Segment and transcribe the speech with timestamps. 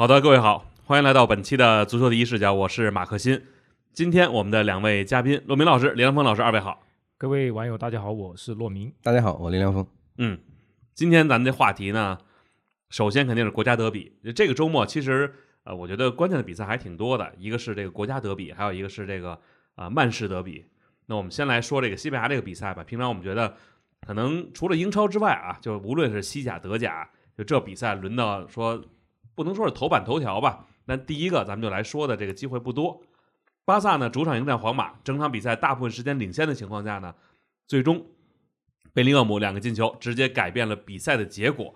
[0.00, 3.38] 好的，各位好，欢迎来到本期的足球第一视角，我是马克新。
[3.92, 6.86] 今天我们的两位嘉宾，骆明老师、林良峰老师，二位好。
[7.18, 8.90] 各位网友，大家好，我是骆明。
[9.02, 9.86] 大家好，我林良峰。
[10.16, 10.40] 嗯，
[10.94, 12.16] 今天咱们这话题呢，
[12.88, 14.10] 首先肯定是国家德比。
[14.34, 19.38] 这个周末其实呃，我觉得关键的比赛还挺多的，一个是这个国家德比，还有一个是这个
[19.74, 20.64] 啊曼市德比。
[21.08, 22.82] 那我们先来说这个西班牙这个比赛吧。
[22.82, 23.54] 平常我们觉得，
[24.00, 27.06] 可能除了英超之外啊，就无论是西甲、德甲，
[27.36, 28.82] 就这比赛轮到说。
[29.34, 33.02] 不能说是头版头条吧，但第一个咱们就来说的这个机会不多。
[33.64, 37.14] 巴萨呢主场迎战皇马，整场比赛大部分时间领先的情况下呢，
[37.68, 38.04] 最终
[38.92, 41.74] 贝林厄姆两个进球直接改变了比赛的结果。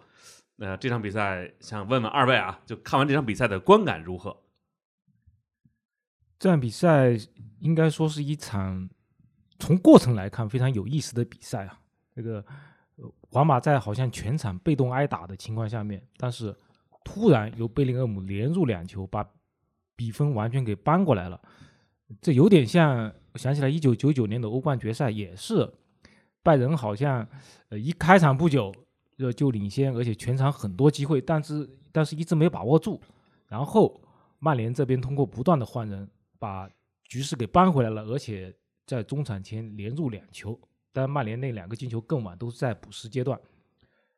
[0.57, 4.37] 那这场比赛想问问二位啊，就看完这场比赛的观感如何？
[6.39, 7.17] 这场比赛
[7.61, 8.91] 应该说是一场
[9.61, 11.79] 从过程来看非常有意思的比赛啊。
[12.15, 12.45] 这个
[13.31, 16.55] 皇马在好像全场被动挨打的情况下面，但是。
[17.05, 19.25] 突然由贝林厄姆连入两球，把
[19.95, 21.41] 比分完全给扳过来了。
[22.21, 25.71] 这有点像，我想起来一九九九年的欧冠决赛，也是
[26.43, 27.27] 拜仁好像
[27.69, 28.75] 呃一开场不久
[29.19, 33.01] 就就领先，而且全场很多机会，但是但是一直没把握住。
[33.47, 34.01] 然后
[34.39, 36.09] 曼联这边通过不断的换人，
[36.39, 36.69] 把
[37.05, 38.53] 局势给扳回来了，而且
[38.87, 40.59] 在中场前连入两球。
[40.93, 43.39] 但曼联那两个进球更晚，都是在补时阶段。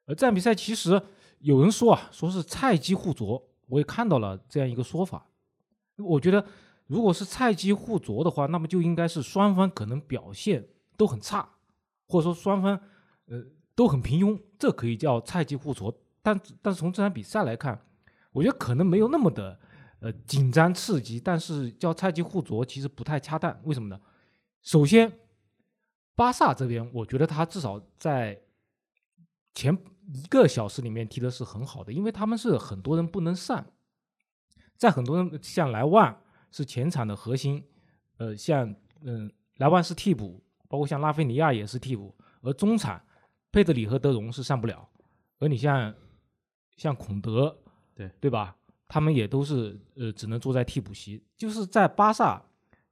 [0.06, 1.02] 而这场比赛其实。
[1.46, 5.24] 有人说啊，说是菜鸡互啄，我也看到了这样一个说法。
[5.94, 6.44] 我觉得，
[6.88, 11.48] 如果是菜鸡互啄的话，那么就应该是双方可能表现都很差，
[12.08, 12.76] 或者说双方
[13.26, 13.44] 呃
[13.76, 15.96] 都很平庸，这可以叫菜鸡互啄。
[16.20, 17.80] 但但是从这场比赛来看，
[18.32, 19.56] 我觉得可能没有那么的
[20.00, 23.56] 呃紧张刺激，但是叫菜鸡互啄其实不太恰当。
[23.62, 24.00] 为什么呢？
[24.62, 25.16] 首先，
[26.16, 28.42] 巴萨这边我觉得他至少在
[29.54, 29.78] 前。
[30.12, 33.66] 一个小时里面踢的是很好的，因为他们是很多人不能上，
[34.76, 36.16] 在很多人像莱万
[36.50, 37.64] 是前场的核心，
[38.18, 43.00] 呃，像嗯莱万是替补，包括像拉菲尼亚也是替补，而中场
[43.50, 44.88] 佩德里和德容是上不了，
[45.38, 45.94] 而你像
[46.76, 47.56] 像孔德，
[47.94, 48.56] 对对吧？
[48.88, 52.40] 他们也都是呃只能坐在替补席，就是在巴萨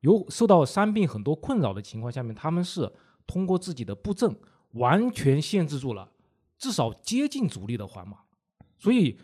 [0.00, 2.92] 有受到伤病很多困扰的情况下面，他们是
[3.26, 4.36] 通过自己的布阵
[4.72, 6.10] 完全限制住了。
[6.58, 8.18] 至少接近主力的皇马，
[8.78, 9.18] 所以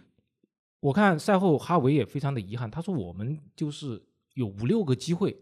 [0.81, 4.03] 我看赛后哈维也非常的遗憾，他说我们就是
[4.35, 5.39] 有五六个机会，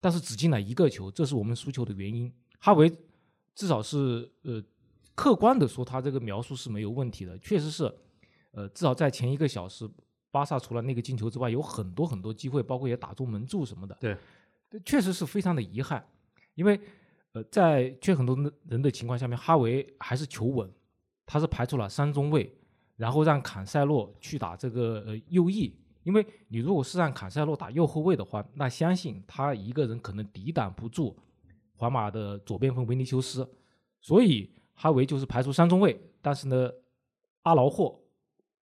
[0.00, 2.32] 但是只进了一个球，这是我们输球的原因。
[2.58, 2.90] 哈维
[3.54, 4.62] 至少是呃
[5.14, 7.92] 客观的说，他这个描述是没有问题的，确实是，
[8.52, 9.88] 呃至少在前一个小时，
[10.30, 13.96] 巴萨除了那个进球之外，有很多很多机会，包括也打中门柱什么的。
[14.00, 14.16] 对，
[14.84, 16.06] 确实是非常的遗憾，
[16.54, 16.80] 因为
[17.32, 18.36] 呃在缺很多
[18.68, 20.70] 人的情况下面，哈维还是求稳。
[21.30, 22.50] 他是排出了三中卫，
[22.96, 31.14] 然后让坎塞洛去打这个呃右翼，因为你如果是让坎塞洛打右后卫的话，那相信他一个人可能抵挡不住
[31.76, 33.46] 皇马的左边锋维尼修斯，
[34.00, 36.70] 所以哈维就是排除三中卫，但是呢，
[37.42, 38.00] 阿劳霍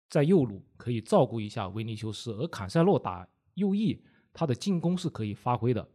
[0.10, 4.02] 在右路可以照顾一下维尼修斯，而坎塞洛打右翼，
[4.32, 5.86] 他的进攻是可以发挥的，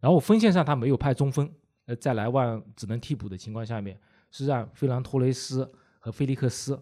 [0.00, 1.48] 然后锋线上他没有派中锋，
[1.86, 3.96] 呃，在莱万只能替补的情况下面，
[4.32, 5.72] 是让费兰托雷斯。
[6.00, 6.72] 和菲利克斯，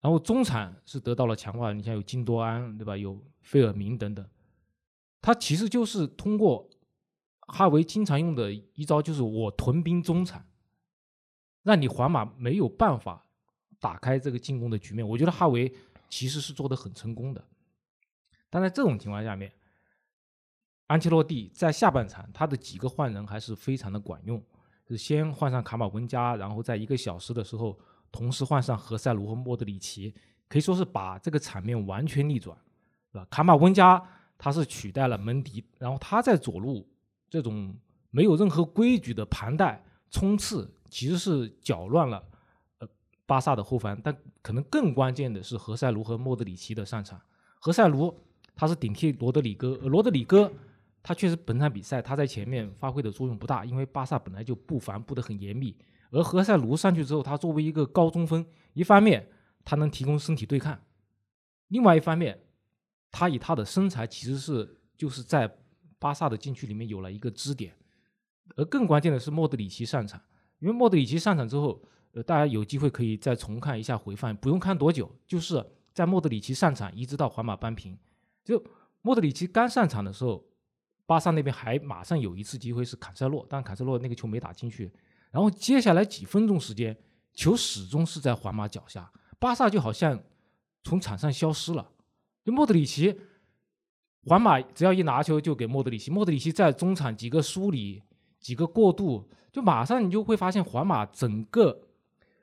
[0.00, 2.96] 然后中场是得到了强化，你像有金多安对吧？
[2.96, 4.26] 有费尔明等等，
[5.20, 6.68] 他其实就是通过
[7.40, 10.44] 哈维经常用的一招，就是我屯兵中场，
[11.62, 13.26] 让你皇马没有办法
[13.78, 15.06] 打开这个进攻的局面。
[15.06, 15.72] 我觉得哈维
[16.08, 17.44] 其实是做的很成功的，
[18.48, 19.52] 但在这种情况下面，
[20.86, 24.42] 安切洛蒂在下半场他的几个换人还是非常的管用。
[24.88, 27.78] 是先换上卡马温加，然后在一个小时的时候，
[28.10, 30.14] 同时换上何塞卢和莫德里奇，
[30.48, 32.56] 可以说是把这个场面完全逆转，
[33.12, 33.26] 是吧？
[33.30, 34.02] 卡马温加
[34.38, 36.88] 他是取代了门迪，然后他在左路
[37.28, 37.74] 这种
[38.10, 42.24] 没有任何规矩的盘带冲刺，其实是搅乱了
[42.78, 42.88] 呃
[43.26, 44.00] 巴萨的后防。
[44.02, 47.20] 但可能更关键的是何塞卢和莫德里奇的上场。
[47.58, 48.18] 何塞卢
[48.56, 50.50] 他是顶替罗德里戈，罗德里戈。
[51.02, 55.74] 他确实本场比赛他在前面发挥的作用不大，因为巴萨本来就布防布得很严密，
[56.10, 59.26] 而何塞卢上去之后，他作为一个高中锋，一方面
[59.64, 60.78] 他能提供身体对抗，
[61.68, 62.38] 另外一方面，
[63.10, 65.50] 他以他的身材其实是就是在
[65.98, 67.74] 巴萨的禁区里面有了一个支点，
[68.56, 70.20] 而更关键的是莫德里奇上场，
[70.58, 71.80] 因为莫德里奇上场之后，
[72.12, 77.96] 呃，大家有机会可以再重看一下回放，不用看多久，就是在莫德里奇上场一直到皇马扳平，
[78.44, 78.62] 就
[79.00, 80.44] 莫德里奇刚上场的时候。
[81.08, 84.92] 巴萨那边还马上有一次机会是坎塞洛，但坎塞洛那个球没打进去。
[85.30, 86.94] 然后接下来几分钟时间，
[87.32, 90.22] 球始终是在皇马脚下，巴萨就好像
[90.84, 91.90] 从场上消失了。
[92.44, 93.18] 就莫德里奇，
[94.24, 98.02] 皇马只要一拿球就给莫德里奇，莫德里奇在中场几个梳理、
[98.38, 101.88] 几个过渡，就马上你就会发现皇马整个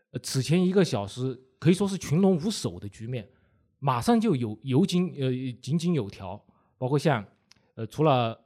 [0.10, 3.30] 呃此前一个小时可以说是群龙无首的局面，
[3.78, 6.44] 马上就有有井呃井井有条，
[6.80, 7.24] 包括像
[7.76, 8.45] 呃除了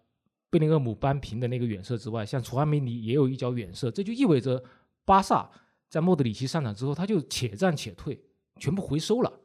[0.49, 4.63] 贝林厄姆扳平的那个远射之外，像楚阿梅尼也有一脚远射，这就意味着
[5.05, 5.49] 巴萨
[5.89, 8.19] 在莫德里奇上场之后，他就且战且退，
[8.57, 9.39] 全部回收了。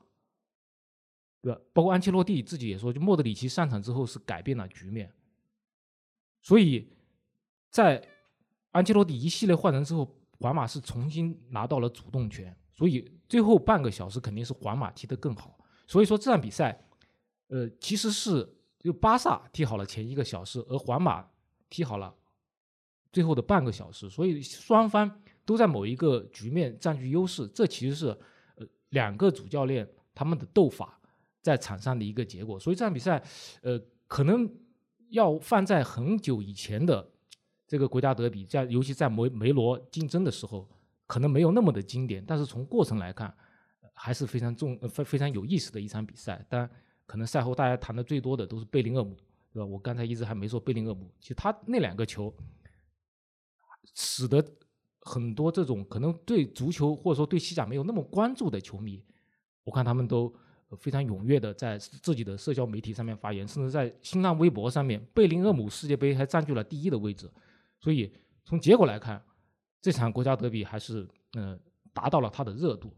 [1.42, 1.60] 对吧？
[1.74, 5.12] 包括安切洛蒂自己也说，就莫德里奇上场之后是改变了局面，
[6.40, 6.88] 所以
[7.68, 8.02] 在
[8.70, 15.58] 安切洛蒂一系列换人之后，皇马是重新拿到了主动权，所以最后半个小时肯定是皇马踢得更好。
[15.86, 16.82] 所以说这场比赛，
[17.48, 18.53] 呃，其实是
[18.84, 21.26] 就巴萨踢好了前一个小时，而皇马
[21.68, 22.14] 踢好了
[23.12, 27.48] 最后的半个小时，所以双方都在某一个局面占据优势。
[27.48, 28.08] 这其实是
[28.54, 31.00] 呃两个主教练他们的斗法。
[31.44, 33.22] 在场上的一个结果，所以这场比赛，
[33.60, 34.50] 呃，可能
[35.10, 37.06] 要放在很久以前的
[37.66, 40.66] 这个国家德比，在尤其在梅梅罗竞争的时候，
[41.06, 43.36] 可能没有那么的经典，但是从过程来看，
[43.92, 46.42] 还是非常重、非非常有意思的一场比赛。
[46.48, 46.66] 但
[47.06, 49.16] 可能赛后大家谈的最多的都是贝林厄姆，
[49.52, 49.66] 对吧？
[49.66, 52.34] 我刚才一直还没说贝林厄姆，其实他那两个球，
[53.94, 54.44] 使得
[55.00, 59.04] 很多这种可能对足球或者说对西甲没有那么关注的球迷，
[59.64, 60.34] 我看他们都。
[60.78, 67.30] 非常踊跃的在自己的社交媒体上面发言，甚至在新浪微博上面，贝林厄姆世界杯还占据了第一的位置。
[67.78, 68.12] 所以
[68.44, 69.22] 从结果来看，
[69.80, 71.56] 这场国家德比还是嗯
[71.92, 72.92] 达到了它的热度。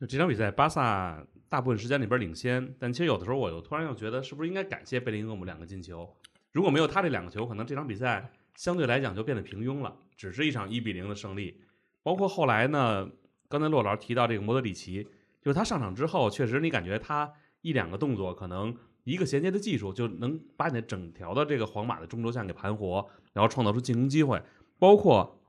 [0.00, 6.08] 就这场比赛，巴萨大部分时间里边领先，但其实有的时候我又突然又觉得，是不是应该感谢贝林厄姆两个进球？
[6.52, 11.60] 如果没有他这两个球，可能这场比赛相对来讲就变得平庸了，只是一场一比零的胜利。
[12.02, 13.10] 包括后来呢，
[13.48, 15.06] 刚才洛老师提到这个莫德里奇。
[15.42, 17.32] 就是他上场之后，确实你感觉他
[17.62, 24.38] 一两个动作，可能一个衔接的技术就能把你的整条的这个皇马的中轴线给盘活，然后创造出进攻机会。
[24.78, 25.39] 包括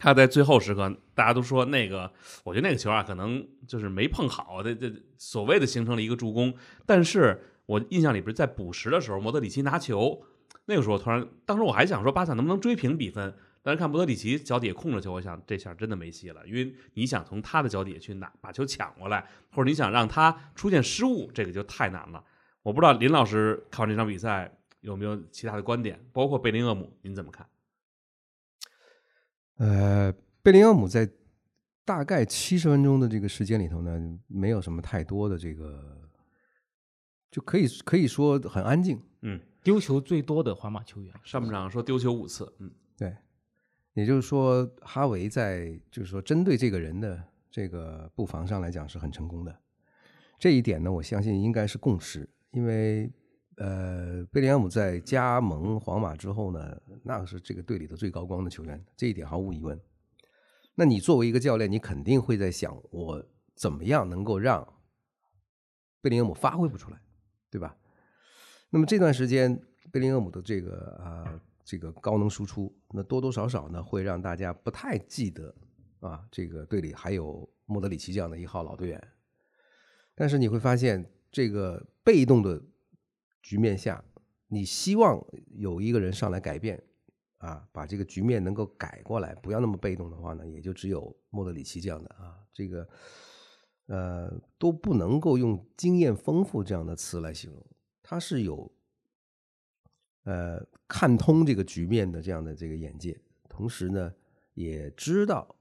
[0.00, 2.10] 他在最后时刻，大家都说那个，
[2.42, 6.52] 我觉得那个球啊，可能就是没碰好，这这所谓的形成了一个助攻。
[6.86, 10.22] 但是我印象里边在补时的时候，莫德里奇拿球，
[10.64, 13.32] 那个时候突然，当时我还想说巴萨能不能追平比分。
[13.62, 22.24] 但是看莫德里奇脚底下控着球，我想这下真的没戏了，因为你想从他的脚底下去拿把球抢过来，或者你想让他出现失误，这个就太难了。
[22.62, 24.50] 我不知道林老师看完这场比赛
[24.80, 27.46] 有没有其他的观点，包括贝林厄姆，您怎么看？
[29.60, 30.10] 呃，
[30.42, 31.06] 贝林厄姆在
[31.84, 36.00] 大概七十分钟的这个时间里头呢，没有什么太多的这个，
[37.30, 38.98] 就可以可以说很安静。
[39.20, 42.50] 嗯，丢球最多的皇马球员，上半场说丢球五次。
[42.58, 43.14] 嗯，对。
[43.92, 49.54] 也就是说，哈维在就是说针对这个人的这个布防上来讲是很成功的。
[50.38, 53.12] 这一点呢，我相信应该是共识，因为
[53.60, 59.78] 呃，贝林厄姆在加盟皇马之后呢，那是这个队里的最高光的球员，这一点毫无疑问。
[60.74, 63.22] 那你作为一个教练，你肯定会在想，我
[63.54, 64.66] 怎么样能够让
[66.00, 66.98] 贝林厄姆发挥不出来，
[67.50, 67.76] 对吧？
[68.70, 69.60] 那么这段时间，
[69.92, 71.40] 贝林厄姆的这个啊。
[71.62, 75.54] 这个高能输出，那多多少少呢会让大家不太记得
[76.00, 79.08] 啊，这个队里还有莫德里奇这样的一号老队员。
[80.16, 82.60] 但是你会发现，这个被动的
[83.42, 84.04] 局面下，
[84.48, 86.82] 你希望有一个人上来改变
[87.38, 92.88] 啊，把这个局面能够改过来，不要那么被动的话呢，也就只有莫德里奇这样的啊，这个
[93.86, 97.66] 呃都不能够用经验丰富这样的词来形容，
[98.02, 98.70] 他是有。
[100.24, 103.18] 呃，看通这个局面的这样的这个眼界，
[103.48, 104.14] 同时呢，
[104.52, 105.56] 也知道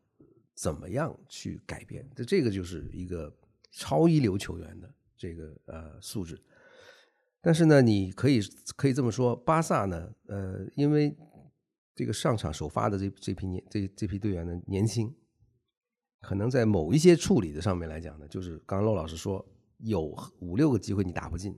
[0.53, 2.07] 怎么样去改变。
[2.13, 3.33] 这这个就是一个
[3.71, 6.39] 超一流球员的这个呃素质。
[7.41, 8.39] 但是呢，你可以
[8.75, 11.15] 可以这么说，巴萨呢，呃，因为
[11.95, 15.13] 这个上场首发的这这批年这这批队员呢年轻，
[16.21, 19.45] 可能在某一些处理的上面来讲呢，就是刚刚骆老师说
[19.77, 21.57] 有五六个机会你打不进，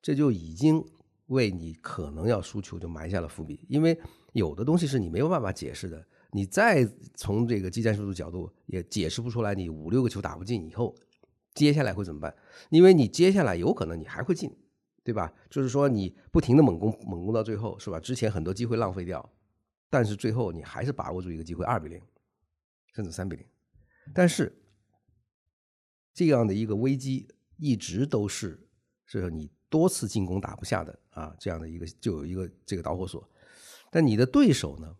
[0.00, 0.84] 这就已经。
[1.30, 3.96] 为你可能要输球就埋下了伏笔，因为
[4.32, 9.54] 有的东西是你没有办法解释的，你再从这个技战术的角度也解释不出来。
[9.54, 10.92] 你五六个球打不进以后，
[11.54, 12.34] 接下来会怎么办？
[12.70, 14.52] 因为你接下来有可能你还会进，
[15.02, 15.32] 对吧？
[15.48, 17.98] 就是说你不停的猛攻，猛攻到最后，是吧？
[18.00, 19.32] 之前很多机会浪费掉，
[19.88, 22.00] 但是最后你还是把握住一个机会，二比零，
[22.94, 23.44] 甚至三比零。
[24.14, 24.52] 但是
[26.12, 28.68] 这样的一个危机一直都是
[29.06, 29.50] 是你。
[29.70, 33.24] 多次进攻打不下的啊，这样的一个就有一个这个导火索，
[33.88, 34.96] 但你的对手呢，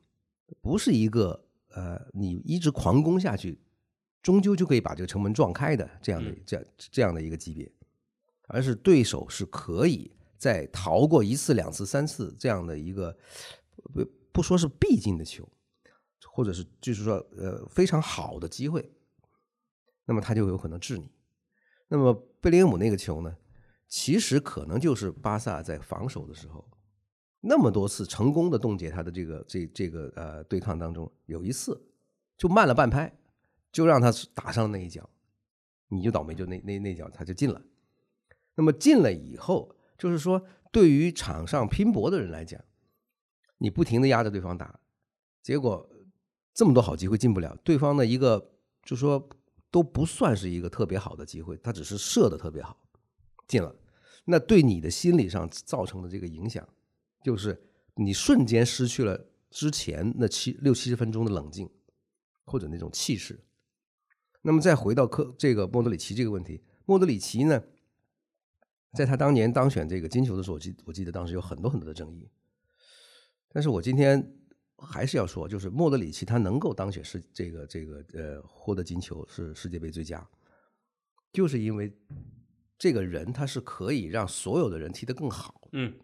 [0.60, 3.58] 不是一个呃，你一直狂攻下去，
[4.22, 7.68] 终究就可以把这个城门撞开的这样的这样这样的一个级别，
[8.52, 13.16] 而是对手是可以在逃过一次、两次、三次这样的一个
[13.94, 15.48] 不不说是必进的球，
[16.32, 18.90] 或者是就是说呃非常好的机会，
[20.04, 21.10] 那么他就有可能治你。
[21.88, 23.36] 那么贝林厄姆那个球呢，
[23.88, 26.68] 其实可能就是巴萨在防守的时候。
[27.42, 31.80] 那么多次成功的冻结他的这个这这个呃对抗当中，有一次
[32.36, 33.10] 就慢了半拍，
[33.72, 35.08] 就让他打上那一脚，
[35.88, 37.62] 你就倒霉，就那那那脚他就进了。
[38.54, 42.62] 那么进了以后，就是说对于场上拼搏的人来讲，
[43.58, 44.80] 你不停的压着对方打，
[45.42, 45.88] 结果
[46.52, 48.52] 这么多好机会进不了，对方的一个
[48.82, 49.28] 就说
[49.70, 52.76] 都不算是一个特别好的机会，他只是射的特别好
[53.46, 53.74] 进了，
[54.24, 56.66] 那对你的心理上造成的这个影响。
[57.22, 57.62] 就是
[57.96, 61.68] 你瞬间失去了之前那七六七十分钟的冷静，
[62.46, 63.38] 或者那种气势。
[64.40, 67.62] 那么再回到科这个莫德里奇这个问题，莫德里奇呢，
[68.92, 72.28] 在他当年当选这个金球的时候，我记我记得当时有很多很多的争议。
[73.48, 74.32] 但是我今天
[74.76, 80.28] 还是要说，就是莫德里奇他能够当选世这个这个呃获得金球是世界杯最佳，
[81.32, 81.92] 就是因为
[82.78, 85.68] 这个人他是可以让所有的人踢得更好。
[85.72, 85.94] 嗯。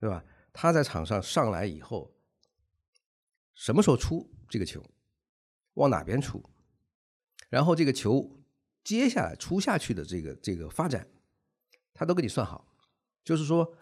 [0.00, 0.24] 对吧？
[0.52, 2.12] 他在场上上来以后，
[3.54, 4.84] 什么时候出这个球，
[5.74, 6.42] 往哪边出，
[7.48, 8.42] 然后这个球
[8.82, 11.06] 接下来出下去的这个这个发展，
[11.94, 12.66] 他都给你算好。
[13.24, 13.76] 就是说，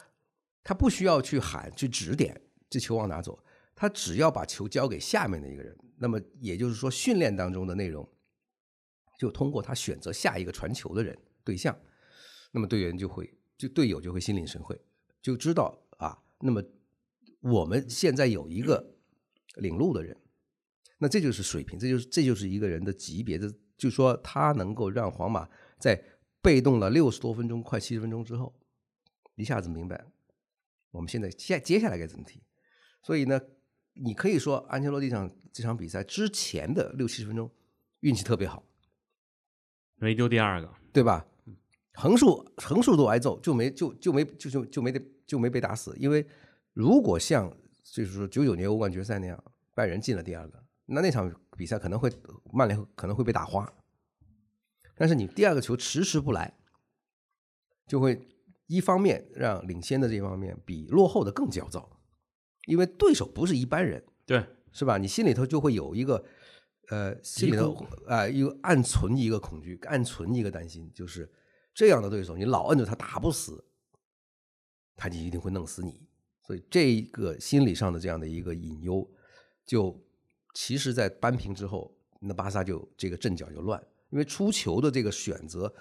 [0.63, 3.43] 他不需要去喊去指点这球往哪走，
[3.75, 5.77] 他只要把球交给下面的一个人。
[5.97, 8.09] 那么也就是说，训练当中的内容，
[9.19, 11.79] 就通过他选择下一个传球的人对象，
[12.53, 14.81] 那么队员就会就队友就会心领神会，
[15.23, 16.19] 就知道啊。
[16.41, 16.63] 那么
[17.41, 18.95] 我们现在有一个
[19.57, 20.17] 领路的人，
[20.99, 23.39] 那这就是水平，这就是这就是一个人的级别。
[23.39, 25.49] 的就是说他能够让皇马
[25.79, 26.03] 在
[26.43, 28.55] 被动了六十多分钟、快七十分钟之后，
[29.35, 30.05] 一下子明白
[30.91, 32.43] 我们现在接接下来该怎么踢。
[33.03, 33.41] 所以呢，
[33.95, 37.51] 你可以说安切洛蒂上这场比赛之前的六七十分钟
[38.01, 38.65] 运气特别好，
[39.97, 41.27] 没丢第二个，对吧？
[41.95, 45.01] 横竖横竖都挨揍，就没就就没就就就没得。
[45.31, 46.27] 就没被打死，因为
[46.73, 47.49] 如果像
[47.85, 49.45] 就是说九九年欧冠决赛那样，
[49.77, 52.11] 拜仁进了第二个，那那场比赛可能会
[52.53, 53.73] 曼联可能会被打花。
[55.01, 56.59] 但是你第二个球迟迟不来，
[57.87, 58.21] 就会
[58.67, 61.99] 一方面让领先的这方面比落后的更焦躁，
[62.67, 64.99] 因为对手不是一般人，对，是吧？
[64.99, 66.23] 你心里头就会有一个
[66.89, 67.73] 呃，心里头
[68.07, 71.33] 啊，一个暗存一个恐惧，暗存一个担心，就是
[71.73, 73.65] 这样的对手，你老摁着他打不死。
[74.97, 76.07] 他就一定会弄死你，
[76.47, 79.11] 所以这一个心理上的这样的一个隐忧，
[79.65, 79.99] 就
[80.53, 85.73] 其实，在扳平之后，那巴萨就这个阵脚就乱，因为出球的这个选择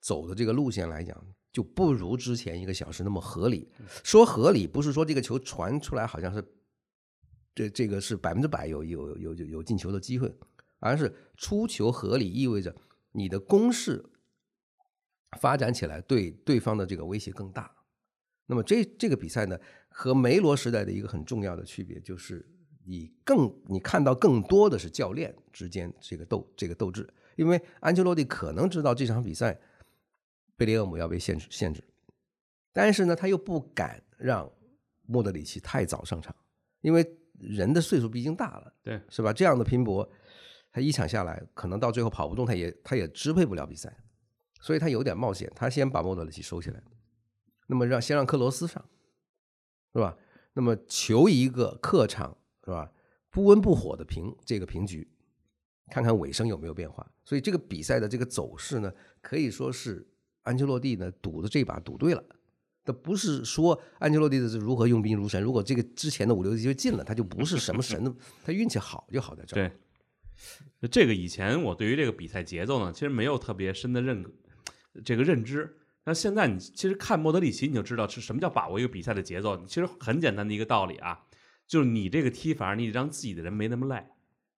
[0.00, 1.16] 走的这个路线来讲，
[1.52, 3.70] 就不如之前一个小时那么合理。
[4.02, 6.44] 说合理，不是说这个球传出来好像是
[7.54, 10.34] 这这个是百分之百有有有有有进球的机会，
[10.80, 12.74] 而是出球合理意味着
[13.12, 14.04] 你的攻势
[15.38, 17.70] 发展起来对对方的这个威胁更大。
[18.46, 22.46] 那么这这个比赛呢，和梅罗时代的一个很重要的区别就是，
[22.84, 29.58] 你更你看到更多的是教练之间这个斗这个斗志，因为安切洛蒂可能知道这场比赛
[30.56, 31.82] 贝利厄姆要被限制限制，
[32.72, 34.50] 但是呢，他又不敢让
[35.06, 36.34] 莫德里奇太早上场，
[36.80, 39.32] 因为人的岁数毕竟大了，对，是吧？
[39.32, 40.08] 这样的拼搏，
[40.70, 43.96] 他一场下来可能到最后跑不动，他也他也支配不了比赛，
[44.60, 46.82] 所以他有点冒险，他先把莫德里奇收起来。
[47.66, 48.84] 那么让先让克罗斯上，
[49.92, 50.16] 是吧？
[50.52, 52.92] 那么求一个客场，是吧？
[53.30, 55.10] 不温不火的平这个平局，
[55.90, 57.10] 看看尾声有没有变化。
[57.24, 60.06] 所以这个比赛的这个走势呢，可以说是
[60.42, 62.22] 安切洛蒂呢赌的这把赌对了。
[62.84, 68.14] 他不是说安切洛蒂的是如何用兵如神，如果这个之前的五六级就进了，他就不是什么神，
[68.44, 69.72] 他运气好就好在这儿。
[70.80, 74.22] 对，这个以前我对于这个比赛节奏呢，其实没有特别深的认
[75.02, 75.78] 这个认知。
[76.04, 79.64] 那现在你其实看莫德里奇，你就知道是什么叫把握一个比赛的节奏。
[79.64, 81.24] 其实很简单的一个道理啊，
[81.66, 84.04] 就是你这个踢法，你得让自己的人没那么累，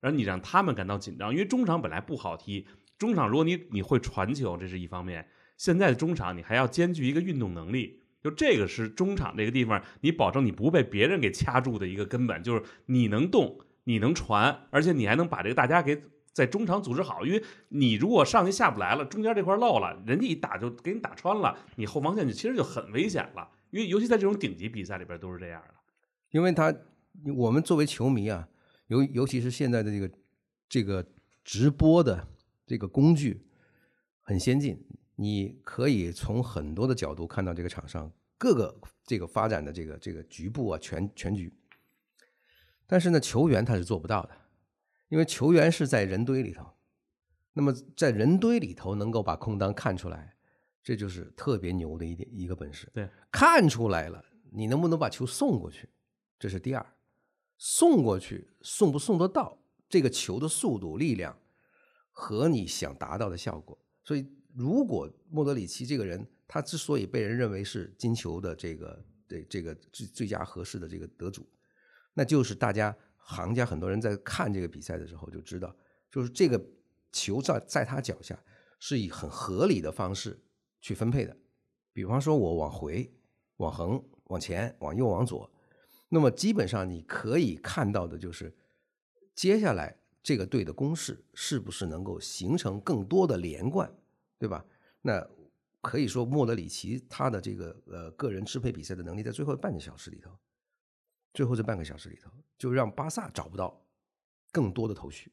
[0.07, 1.33] 而你让他们感到紧张。
[1.33, 2.65] 因为中场本来不好踢，
[2.97, 5.27] 中场如果你你会传球，这是一方面。
[5.57, 16.01] 现在的中场你还要兼具一个运动能力，就这个是中场这个地方，你保证你不被别人给掐住的一个根本，就是你能动，你能传，而且你还能把这个大家给。
[16.37, 23.49] 在中场组织好，因为你如果上去下不来了，中间这块漏了，人家一打就给你打穿了，你后防线就其实就很危险了。
[23.71, 25.73] 因为尤其在这种顶级比赛里边都是这样的。
[26.33, 26.71] 因为他，
[27.35, 28.47] 我们作为球迷啊，
[28.89, 30.11] 尤尤其是现在的这个
[30.69, 31.07] 这个
[31.45, 32.27] 直播的
[32.67, 33.47] 这个工具
[34.23, 34.85] 很先进，
[35.17, 41.53] 你可以从很多的角度看到这个场上各个这个发展的这个这个局部啊全全局。
[42.87, 44.31] 但是呢，球员他是做不到的，
[45.09, 46.65] 因为球员是在人堆里头。
[47.53, 50.37] 那么在人堆里头能够把空当看出来，
[50.83, 52.89] 这就是特别牛的一点一个本事。
[52.93, 55.89] 对，看出来了，你能不能把球送过去，
[56.39, 56.87] 这是第二。
[57.57, 59.59] 送过去送不送得到，
[59.89, 61.39] 这个球的速度、力量
[62.11, 63.79] 和你想达到的效果。
[64.05, 71.47] 所以，如果莫德里奇这个人，他之所以被人认为是金球的这个这这个最最佳合适的这个得主，
[72.15, 75.75] 那就是大家行家很多人在看这个比赛的时候就知道，
[76.11, 76.61] 就是这个。
[77.13, 78.39] 球在在他脚下
[78.79, 80.39] 是以很合理的方式
[80.83, 81.35] 去分配的，
[81.95, 83.11] 比方说我往回、
[83.57, 85.51] 往横、往前、往右、往左，
[86.09, 88.55] 那么基本上你可以看到的就是
[89.35, 93.93] 接下来这个队的攻势是不是能够形成更多的连贯，
[94.39, 94.65] 对吧？
[95.03, 95.27] 那
[95.81, 100.31] 可以说莫德里奇他的这个呃个人支配比赛的能力，在最后半个小时里头，
[101.35, 103.85] 最后这半个小时里头就让巴萨找不到
[104.53, 105.33] 更多的头绪，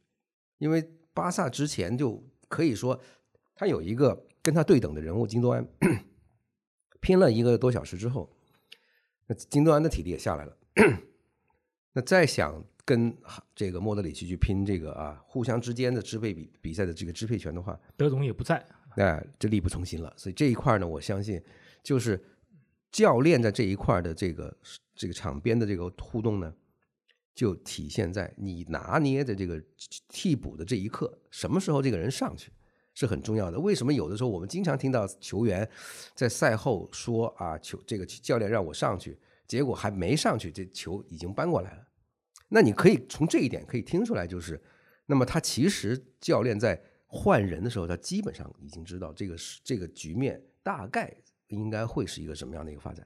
[0.58, 0.90] 因为。
[1.16, 3.00] 巴萨之前就可以说，
[3.54, 5.64] 他有一个跟他对等的人物金多安，
[7.02, 8.36] 拼了一个多小时之后，
[9.28, 10.58] 那金多安的体力也下来了。
[11.94, 13.16] 那再想跟
[13.56, 18.66] 这个莫德里奇去拼这个啊，互相之间的支配比比赛的这个支配权的话，德总也不在，
[18.96, 20.14] 那就力不从心了。
[20.18, 21.42] 所以这一块呢，我相信
[21.82, 22.24] 就是
[22.92, 24.58] 教练在这一块的这个
[24.96, 26.54] 这个场边的这个互动呢。
[27.36, 29.60] 就体现在你拿捏的这个
[30.08, 32.52] 替补的这一刻，什么时候这个人上去
[32.94, 33.60] 是很重要的。
[33.60, 35.68] 为什么有的时候我们经常听到球员
[36.14, 39.18] 在赛后说啊，球这个教练让我上去，
[39.54, 41.84] 结果还没上去，这球已经搬过来了。
[42.50, 44.60] 那你可以从这一点可以听出来，就是
[45.06, 51.16] 那么他其实教练在换人的时候，他基本上已经知道这个是这个局面大概
[51.50, 53.06] 应该会是一个什么样的一个发展。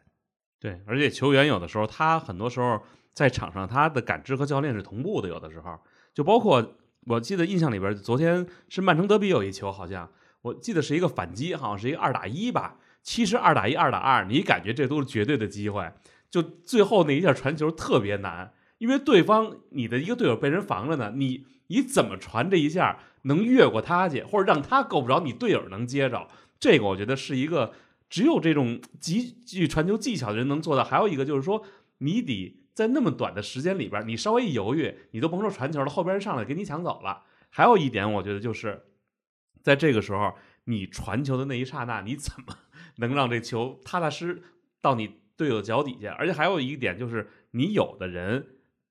[0.58, 2.82] 对，而且球员有的时候他很多时候。
[3.18, 5.28] 在场上，他的感知和教练是同步的。
[5.28, 5.76] 有的时候，
[6.14, 10.08] 就包括我记得印象里边，昨天是曼城德比有一球，好像
[10.44, 12.78] 我记得是一个反击，好像是一个二打一吧。
[13.02, 15.92] 其实二打一、二打二，你感觉这都是绝对的机会。
[16.30, 26.28] 就最后那一下传球特别难，因为对方你的一个队友被人防着呢，你你怎么传这一下能越过他去，或者让他够不着，你队友能接着？
[26.60, 27.74] 这个我觉得是一个
[28.10, 30.84] 只有这种极具传球技巧的人能做到。
[30.84, 31.64] 还有一个就是说，
[32.00, 32.64] 你得。
[32.78, 37.24] 在那么短的时间里边，你稍微一犹豫，你都甭说传球了，后边人上来给你抢走了。
[37.50, 38.84] 还有一点，我觉得就是
[39.64, 40.36] 在这个时候，
[40.66, 42.56] 你传球的那一刹那，你怎么
[42.98, 44.44] 能让这球踏踏实
[44.80, 46.14] 到你队友脚底下？
[46.20, 48.46] 而且还有一点就是，你有的人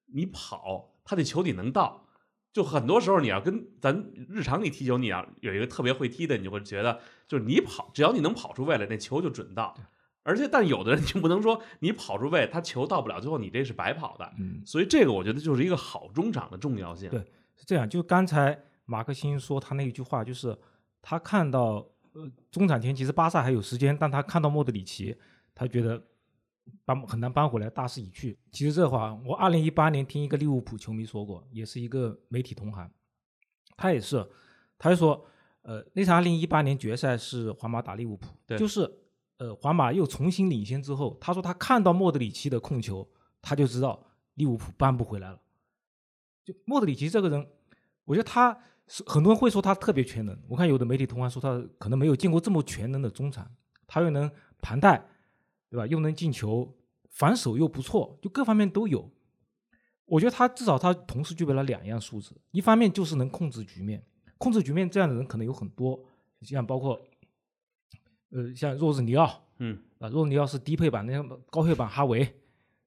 [0.06, 2.06] 你跑，他的球你能到。
[2.52, 9.76] 就很多时候，你要跟咱日常你踢球，你要有一个特别会踢的，你就会觉得，就是你跑，只要你能跑出位来，那球就准到。
[10.22, 14.32] 而且，但有的人就不能说你跑出位，他球到不了，最后你这是白跑的。
[14.38, 17.10] 嗯，所以这个我觉得就是一个好中场的重要性。
[17.10, 17.20] 对，
[17.54, 17.86] 是这样。
[17.86, 20.56] 就刚才马克辛说他那一句话，就是
[21.02, 25.14] 他看到呃中场前其实巴萨还有时间，但他看到莫德里奇，
[25.54, 26.02] 他觉得
[26.84, 28.38] 搬很难搬回来，大势已去。
[28.50, 32.90] 其实这话我二零一八年听一个利物浦球迷说过，也是一个媒体同行，
[33.76, 34.26] 他也是，
[34.78, 35.24] 他就说，
[35.62, 39.00] 呃，那场二零一八年决赛是皇马打利物浦，就是。
[39.38, 43.06] 呃，皇马又重新领先之后，他说他看到莫德里奇的控球，
[43.42, 44.02] 他就知道
[44.32, 45.38] 利物浦扳不回来了。
[46.42, 47.46] 就莫德里奇这个人，
[48.06, 50.34] 我觉得他是很多人会说他特别全能。
[50.48, 53.46] 我看有的媒体同行说他可能没有见过这么全能的中场，
[53.86, 54.30] 他又能
[54.62, 55.06] 盘带，
[55.70, 55.86] 对吧？
[55.86, 56.76] 又能进球，
[57.10, 59.10] 防守又不错，就各方面都有。
[60.04, 64.04] 我觉得他至少他同时具备了两样素质，一方面就是能控制局面，
[64.38, 66.04] 控制局面这样的人可能有很多，
[66.42, 67.00] 像包括。
[68.30, 72.18] 呃，像若日尼奥，嗯，啊，若日尼奥是低配版，那高配版哈维，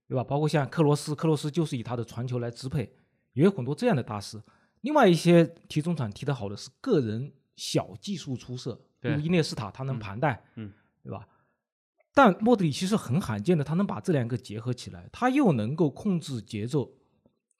[0.05, 0.21] 对吧？
[0.21, 2.93] 包括像克罗斯，克罗斯就是以他的传球来支配，
[3.31, 4.39] 也有很多这样的大师。
[4.81, 11.25] 另外一些踢中场踢得好的是个人小技术出色，比如伊涅斯塔，他能盘带，嗯，对吧？
[12.13, 16.91] 但莫德里奇是很罕见的，他能把这两个结合起来，他又能够控制节奏，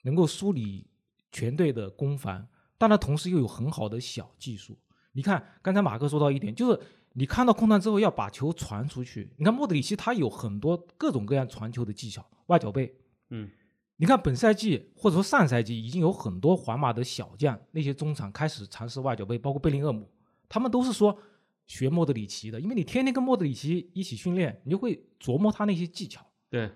[0.03, 0.87] 能够梳理
[1.31, 4.77] 全队的攻防，但他同时又有很好的小技术。
[5.11, 6.79] 你看，刚才马克说到一点，就是。
[7.13, 9.33] 你看到空档之后要把球传出去。
[9.35, 12.95] 你看莫德里奇他有很多各种各样传球的技巧，外脚背。
[13.31, 13.49] 嗯，
[13.97, 20.07] 你看本赛季或者说上赛季已经有很多皇马的小将那些中场开始尝试外脚背，包括贝林厄姆，
[20.47, 21.17] 他们都是说
[21.69, 26.21] 学莫德里奇的，因为你天天跟莫德里奇一起训练，你就会琢磨他那些技巧。
[26.49, 26.69] 对，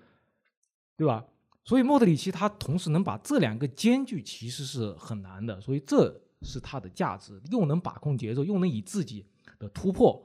[0.96, 1.22] 对吧？
[1.64, 9.26] 所以莫德里奇他同时能把这两个兼具，其实是很难的，所以这是他的价值，又能把控节奏，又能以自己。
[9.56, 10.20] 的突破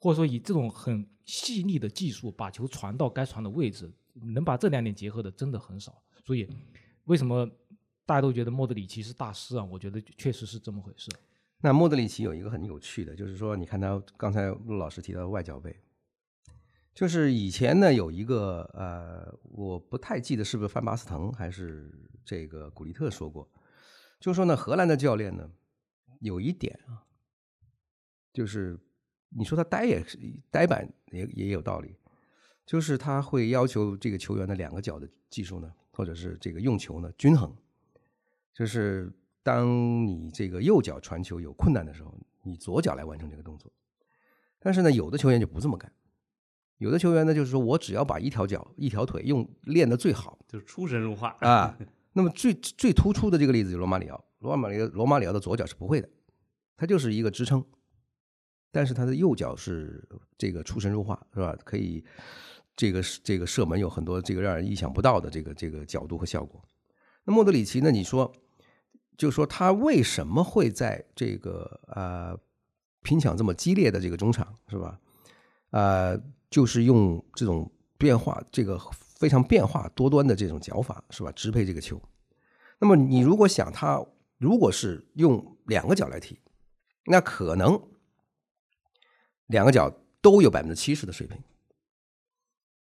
[0.00, 3.88] 或者说以这种很细腻的技术把球传到该传的位置，
[4.34, 6.02] 能把这两点结合的真的很少。
[6.24, 6.48] 所以
[7.04, 7.48] 为什么
[8.04, 9.64] 大家都觉得莫德里奇是大师啊？
[9.64, 11.08] 我觉得确实是这么回事。
[11.64, 15.80] 那莫德里奇有一个很有趣的，就是说，你看他刚才陆老师提到外脚背，
[16.92, 21.88] 就是以前呢有一个呃，我不太记得是不是范巴斯滕还是
[22.24, 23.48] 这个古利特说过，
[24.18, 25.48] 就说呢，荷兰的教练呢
[26.18, 27.06] 有一点啊，
[28.32, 28.76] 就是
[29.28, 30.18] 你说他呆也是
[30.50, 31.94] 呆板也也有道理，
[32.66, 37.56] 就是他会要求这个球员的两个脚的技术呢，或者是这个用球呢均衡，
[38.52, 39.12] 就是。
[39.42, 43.72] 当你这个右脚传球有困难的时候，你左脚来完成这个动作。
[44.60, 45.92] 但是呢，有的球员就不这么干，
[46.78, 51.76] 有的球员呢就是说我只要把一条脚、一条腿用练得最好，就是出神入化啊。
[52.12, 56.08] 那么最最突出的这个例子就是罗马里奥，罗马里奥罗马里奥的左脚是不会的，
[56.76, 57.64] 他就是一个支撑，
[58.70, 61.56] 但是他的右脚是这个出神入化，是吧？
[61.64, 62.04] 可以
[62.76, 66.62] 这个这个射门有很多这个让人意想不到的这个这个角度和效果。
[67.24, 67.90] 那莫德里奇呢？
[67.90, 68.32] 你说？
[69.16, 72.36] 就说他为什么会在这个呃
[73.02, 74.98] 拼抢这么激烈的这个中场是吧？
[75.70, 76.18] 呃，
[76.50, 78.78] 就是用这种变化，这个
[79.16, 81.30] 非常变化多端的这种脚法是吧？
[81.32, 82.00] 支配这个球。
[82.78, 84.04] 那么你如果想他
[84.38, 86.40] 如果是用两个脚来踢，
[87.04, 87.80] 那可能
[89.46, 91.38] 两个脚都有百分之七十的水平。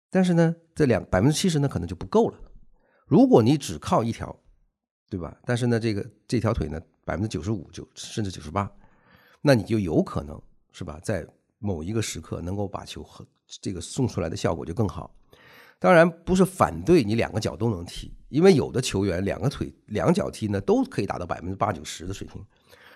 [0.09, 2.39] 但是呢，这两百分之七十呢可能就不够了。
[3.05, 4.39] 如果你只靠一条。
[5.09, 5.37] 对吧？
[5.45, 8.69] 但是呢，这个这条腿呢，百分之九十五九甚至九十八，
[9.41, 10.41] 那你就有可能
[10.71, 11.25] 是吧，在
[11.59, 13.25] 某一个时刻能够把球和
[13.61, 15.15] 这个送出来的效果就更好。
[15.77, 22.43] 当然不是反对你两个脚都能踢，因为有的球员两个腿两脚踢呢都可以达到百分之八九十的水平，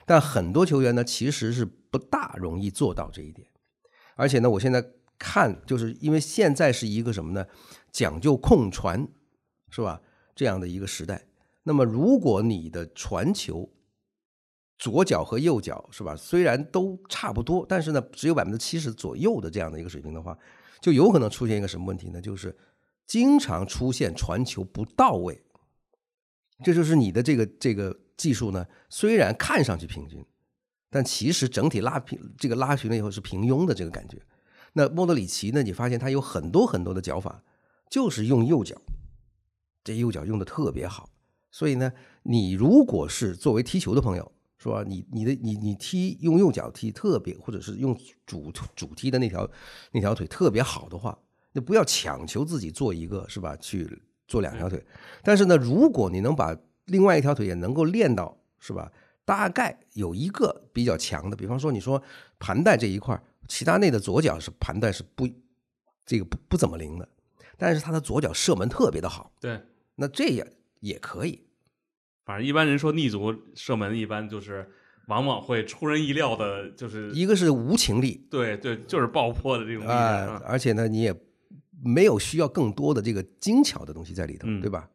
[0.05, 3.47] 但很多球员呢其实是不大容易做到这一点。
[4.15, 4.83] 而且呢，我现在
[5.17, 7.45] 看就是因为现在是一个什么呢？
[7.91, 9.07] 讲究控传
[9.69, 10.01] 是吧？
[10.33, 11.21] 这样的一个时代。
[11.63, 13.69] 那么，如果你的传球
[14.77, 20.37] 左脚和右脚是吧，虽然都差不多，但是呢，只有百分之七十左右的这样的一个水平的话，
[20.81, 22.21] 就有可能出现一个什么问题呢？
[22.21, 22.57] 就是
[23.05, 25.43] 经常出现传球不到位。
[26.63, 30.25] 这就是你的这个这个技术呢，虽然看上去平均，
[30.89, 34.21] 但其实整体拉平这个拉平了以后是平庸的这个感觉。
[34.73, 37.43] 那莫德里奇呢，你发现他有很多很多的脚法，
[37.89, 38.81] 就是用右脚，
[39.83, 41.09] 这右脚用的特别好。
[41.51, 41.91] 所以呢，
[42.23, 44.83] 你如果是作为踢球的朋友，是吧？
[44.85, 49.49] 你你的你你踢用右脚踢特别，或者是用主主踢的那条
[49.91, 51.17] 那条腿特别好的话，
[51.53, 53.55] 那不要强求自己做一个，是吧？
[53.55, 54.83] 去做两条腿。
[55.23, 58.91] 但是呢，如果你能把另外一条腿也能够练到，是吧？
[59.25, 62.01] 大概有一个比较强的，比方说你说
[62.37, 65.27] 盘带这一块，齐达内的左脚是盘带是不
[66.05, 67.07] 这个不不怎么灵的，
[67.57, 69.31] 但是他的左脚射门特别的好。
[69.39, 69.61] 对，
[69.95, 70.47] 那这样。
[70.79, 71.43] 也可以，
[72.25, 74.69] 反正一般人说逆足射门，一般就是
[75.07, 81.13] 往往会出人意料的，就是一个是无情力，对对，就是爆破的这种啊，而且呢，你也
[81.83, 84.89] 没有需要更多的这个精巧的东西在里头，对吧？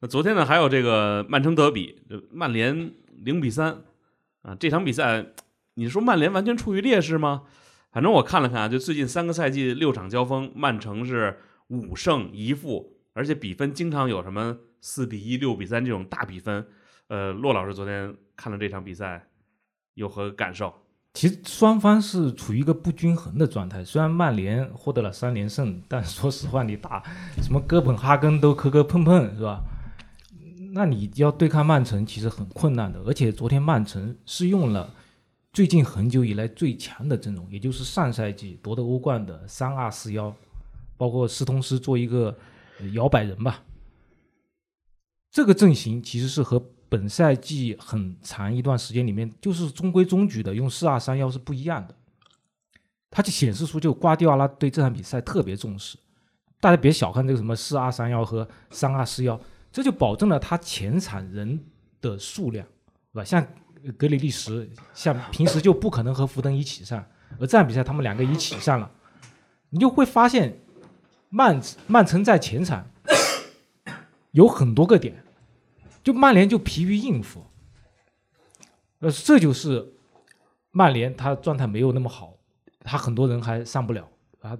[0.00, 3.82] 那昨天呢，还有这个曼城德比，曼联零比三
[4.42, 5.26] 啊，这场比赛，
[5.74, 7.42] 你说曼联完全处于劣势吗？
[7.90, 14.58] 反正我看了看啊，就最近三个赛季六场交锋，曼城是五胜一负，而且比分经常有什么。
[14.82, 16.66] 四比一、六比三这种大比分，
[17.06, 19.24] 呃，骆老师昨天看了这场比赛，
[19.94, 20.74] 有何感受？
[21.14, 23.84] 其实双方是处于一个不均衡的状态。
[23.84, 27.02] 虽然曼联获得了三连胜，但说实话，你打
[27.40, 29.62] 什么哥本哈根都磕磕碰碰，是吧？
[30.72, 32.98] 那你要对抗曼城其实很困难的。
[33.00, 34.92] 而且昨天曼城是用了
[35.52, 40.34] 最近很久以来最强的阵容，也就是上赛季夺得欧冠的三二四幺，
[40.96, 42.36] 包括斯通斯做一个
[42.94, 43.62] 摇摆人吧。
[45.32, 51.94] 这个阵型其实是和本赛季很长一段时间里面就是中规中矩的用四二三幺是不一样的，
[53.10, 55.96] 它就显示出就瓜迪奥拉对这场比赛特别重视。
[56.60, 59.40] 大家别小看这个什么四二三幺和三二四幺，
[59.72, 61.58] 这就保证了他前场人
[62.02, 62.66] 的数量，
[63.14, 63.24] 对吧？
[63.24, 63.42] 像
[63.96, 67.02] 格里利什，像平时就不可能和福登一起上，
[67.40, 68.90] 而这场比赛他们两个一起上了，
[69.70, 70.60] 你就会发现
[71.30, 72.86] 曼曼城在前场。
[74.32, 75.24] 有很多个点，
[76.04, 77.42] 就曼联就疲于应付，
[78.98, 79.94] 呃，这就是
[80.70, 82.36] 曼联他状态没有那么好，
[82.80, 84.06] 他很多人还上不了
[84.40, 84.58] 啊，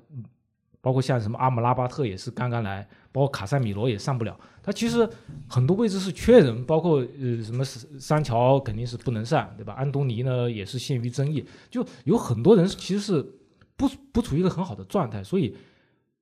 [0.80, 5.06] 包括像什么阿姆拉巴特也是刚刚来，包括卡塞米罗也上不了，他其实
[5.48, 9.74] 很多位置是缺人，包括呃什么三桥肯定是不能上，对吧？
[9.74, 13.38] 安东尼呢也是陷于争议，就有很多人其实是。
[13.74, 15.56] 不不处于一个很好的状态，所以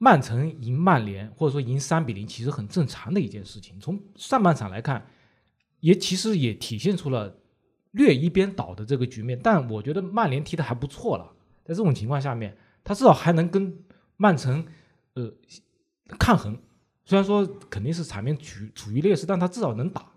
[0.02, 3.78] 曼城赢曼联或者说赢三比零，其实很正常的一件事情。
[3.78, 5.06] 从上半场来看，
[5.80, 7.36] 也其实也体现出了
[7.90, 9.38] 略一边倒的这个局面。
[9.42, 11.30] 但我觉得曼联踢的还不错了，
[11.62, 13.78] 在这种情况下面，他至少还能跟
[14.16, 14.64] 曼城
[15.12, 15.30] 呃
[16.18, 16.58] 抗衡。
[17.04, 20.10] 虽然说肯定是场面处处于劣势，但他至少能打。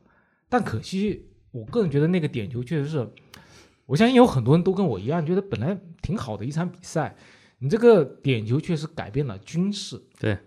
[0.48, 3.10] 但可惜，我个人觉得那个点球确实是，
[3.86, 7.18] 我相信有很多人都跟我一样，觉得本来挺好的一场比赛，
[7.64, 10.04] 你这个点球确实改变了军事。
[10.20, 10.38] 对，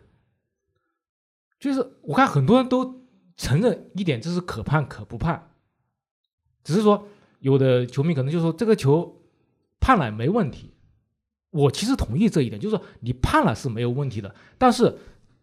[1.59, 3.07] 就是我看很多人都
[3.39, 5.51] 承认一点，这是可判可不判，
[6.63, 7.09] 只是说
[7.41, 9.23] 有的球迷可能就说这个球
[9.81, 10.75] 判了没问题。
[11.49, 14.99] 我其实同意这一点，就是说你判了是没有问题的，但是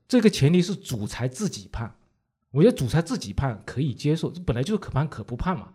[0.08, 1.96] 这个前提是主裁自己判。
[2.52, 5.74] 我觉得主裁自己判可以接受，这本来就是可判可不判嘛。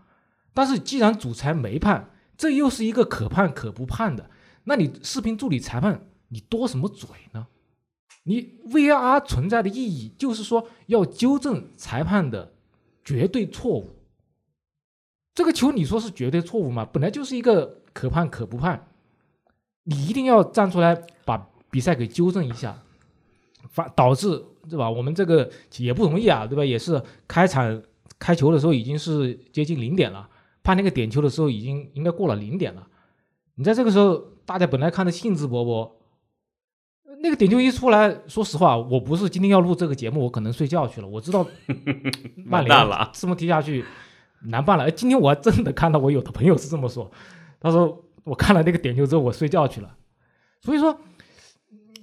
[0.55, 4.31] 但是既然主裁没判，这又是一个可判可不判的，
[4.68, 7.46] 那你视频助理裁判你多什么嘴呢？
[8.24, 12.52] 你 VAR 存在的意义就是说要纠正裁判的
[13.02, 13.96] 绝对错误。
[15.35, 16.85] 这个球你说是绝对错误吗？
[16.85, 18.88] 本来就是一个可判可不判，
[19.85, 22.83] 你一定要站出来把比赛给纠正一下，
[23.70, 24.90] 反导致对吧？
[24.90, 26.62] 我们这个也不容易啊，对吧？
[26.62, 27.83] 也是开场
[28.18, 30.28] 开球的时候已经是接近零点了，
[30.62, 32.87] 判那个点球的时候已经应该过了零点了。
[33.59, 34.16] 你在这个时候，
[34.47, 35.90] 大家本来看的兴致勃勃，
[37.21, 41.09] 那个点球一出来，说实话，我不是今天要录这个节目，我可能睡觉去了。
[41.09, 41.44] 我知道
[42.47, 43.85] 曼联这么踢下去
[44.44, 44.85] 难办了。
[44.85, 47.11] 哎，今天我还真的看到我有的朋友是这么说，
[47.59, 49.97] 他说我看了那个点球之后，我睡觉去了。
[50.62, 50.97] 所以说，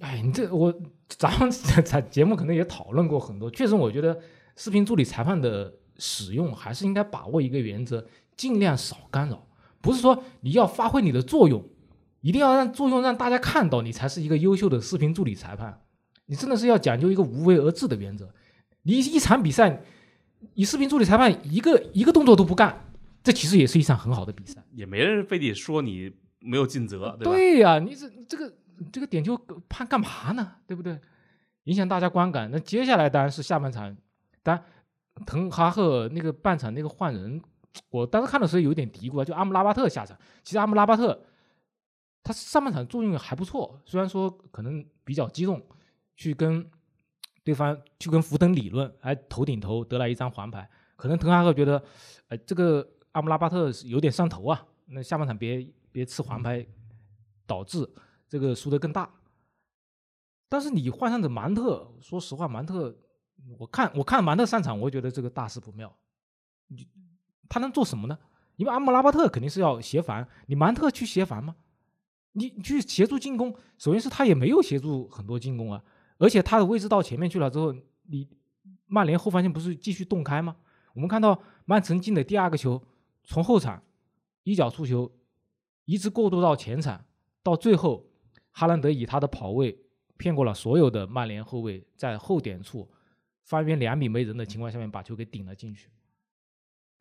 [0.01, 0.73] 哎，你这我
[1.07, 4.19] 咱们在节目可能也讨论过很多，确实我觉得
[4.57, 9.41] 视频助理裁判的使用还是应该把握一个原则，尽量少干扰。
[9.85, 11.63] 不是说你要发挥你的作用，
[12.21, 15.79] 一定要让作用让大家看到，你才是一个优秀的视频助理裁判。
[16.25, 18.27] 你真的是要讲究一个无为而治的原则。
[18.81, 19.83] 你一场比赛，
[20.55, 24.63] 你视频助理裁判一个一个动作都不干，这其实也是一场很好的比赛。
[24.71, 27.31] 也没人非得说你没有尽责，对吧？
[27.31, 28.51] 对呀、你这这个
[28.91, 30.53] 这个点球判干嘛呢？
[30.65, 30.99] 对不对？
[31.65, 32.49] 影响大家观感。
[32.51, 33.95] 那接下来当然是下半场，
[34.41, 34.63] 当然
[35.27, 37.39] 滕哈赫那个半场那个换人，
[37.89, 40.17] 我当时看的时候有点嘀咕啊，就阿姆拉巴特下场。
[40.43, 41.23] 其实阿姆拉巴特
[42.23, 45.61] 他上半场作用还不错，虽然说可能比较激动，
[46.15, 46.69] 去跟
[47.43, 50.69] 对方去跟福登理论，哎头顶头得来一张黄牌。
[50.95, 51.83] 可能滕哈赫觉得，
[52.29, 56.65] 呃，这个阿姆拉巴特是有点上头啊，那下半场别别吃黄牌，
[57.45, 57.87] 导致
[58.27, 59.09] 这个输得更大。
[60.47, 62.95] 但是你换上的芒特，说实话，芒特，
[63.59, 65.93] 我看我看芒特上场，我觉得这个大事不妙。
[66.67, 66.87] 你
[67.49, 68.17] 他能做什么呢？
[68.55, 71.55] 因为阿姆拉巴特肯定是要协防，你芒特去协防吗？
[72.33, 75.83] 你去协助进攻，首先是他也没有协助很多进攻啊，
[76.17, 77.73] 而且他的位置到前面去了之后，
[78.07, 78.27] 你
[78.87, 80.55] 曼联后防线不是继续洞开吗？
[80.93, 82.81] 我们看到曼城进的第二个球，
[83.23, 83.81] 从后场
[84.43, 85.11] 一脚出球，
[85.85, 87.05] 一直过渡到前场，
[87.43, 88.05] 到最后
[88.51, 89.77] 哈兰德以他的跑位
[90.17, 92.89] 骗过了所有的曼联后卫，在后点处
[93.43, 95.89] 方圆两米没人的情况下面把球给顶了进去。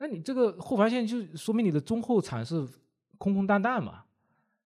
[0.05, 2.69] 那你这个后防线就说明你的中后场是
[3.17, 4.03] 空空荡荡嘛？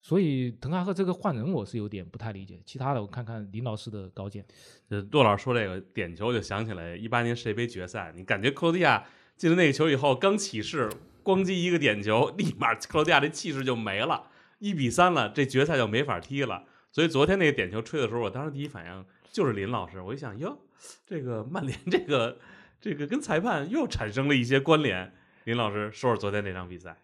[0.00, 4.42] 所以滕哈赫这个换人我是有点不太理解，其他的我看看林老师的高见。
[4.88, 9.04] 呃，骆老师说这个点球，就想起来一八年世界杯决赛，你感觉克罗地亚
[9.36, 10.88] 进了那个球以后，刚起势，
[11.22, 16.64] 咣叽一个点球， 立马克罗地亚这气势就没了，一比三了，这决赛就没法踢了。
[16.90, 20.58] 所以昨天那个点球吹的时候，我当时第一反应就是林老师，我一想，哟，
[21.04, 22.38] 这个曼联这个
[22.80, 25.12] 这个跟裁判又产生了一些关联。
[25.44, 26.96] 林老师说说昨天那场比赛。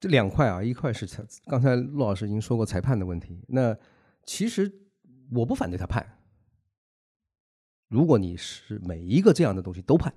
[0.00, 3.42] 这两块啊，一块是裁，刚才陆老师已经说过裁判的问题。
[3.48, 3.74] 那
[4.24, 4.70] 其实
[5.32, 6.18] 我不反对他判，
[7.88, 10.12] 如果你是每一个这样的东西都判，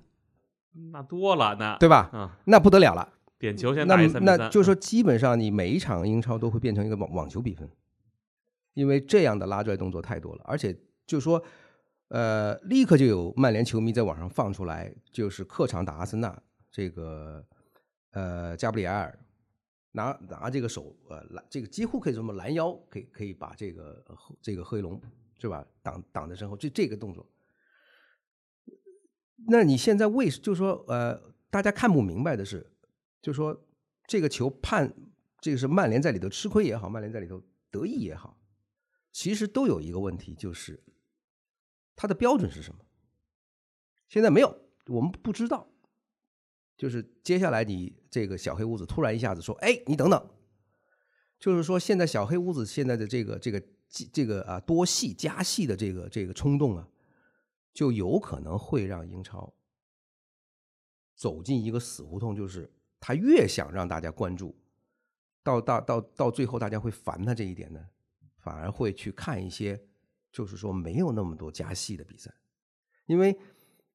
[0.92, 2.10] 那多了，那对吧？
[2.12, 3.14] 啊，那不得了了。
[3.38, 7.66] 点球先那打一三比三，那就是说，基本上你每一场英超都会变成一个网网球比分，
[8.74, 11.42] 因为这样的拉拽动作太多了，而且就是说，
[12.10, 17.46] 呃，立刻就有曼联球迷在网上放出来，就是客场打阿森纳，这个
[18.10, 19.16] 呃加布里埃尔
[19.92, 24.04] 拿拿这个手呃拦这个几乎可以这么拦腰，可以可以把这个
[24.42, 25.00] 这个黑龙
[25.38, 27.24] 是吧挡挡在身后，这这个动作。
[29.48, 32.72] 那你现在为就说呃大家看不明白的是，
[33.22, 33.64] 就说
[34.08, 34.92] 这个球判
[35.40, 38.36] 这个是曼联在里头吃亏也好，曼联在里头得意也好，
[39.12, 40.82] 其实都有一个问题，就是
[42.00, 42.80] 它的标准是什么？
[44.08, 45.68] 现在没有，我们不知道。
[46.74, 50.30] 就是接下来你这个小黑屋子突然一下子说：“哎，你等等，
[51.38, 53.62] 就是说现在小黑屋子现在的这个这个
[54.10, 56.88] 这个啊多戏加戏的这个这个冲动啊，
[57.74, 59.52] 就有可能会让英超
[61.14, 64.56] 走进一个死胡同，就是他越想让大家关注，
[65.42, 67.88] 到到到到最后大家会烦他这一点呢，
[68.38, 69.78] 反而会去看一些
[70.32, 72.32] 就是说没有那么多加戏的比赛，
[73.06, 73.38] 因为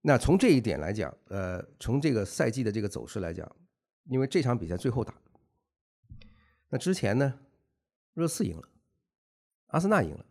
[0.01, 3.49] 那从这一点来讲，呃，从这个赛季的这个走势来讲，
[4.05, 5.13] 因为这场比赛最后打。
[6.69, 7.39] 那之前呢，
[8.13, 8.69] 热刺赢了，
[9.67, 10.25] 阿森纳赢了，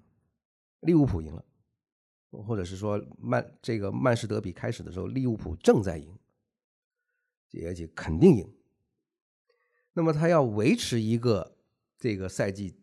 [0.80, 1.44] 利物浦赢了，
[2.30, 6.18] 或者是说曼这个曼市德比开始的时候，利物浦正在赢，
[7.66, 8.54] 而且肯定赢。
[9.92, 11.56] 那么他要维持一个
[11.98, 12.76] 这个赛季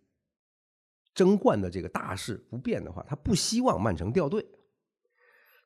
[1.13, 4.45] 争冠的这个大势不变的话，他不希望曼城掉队，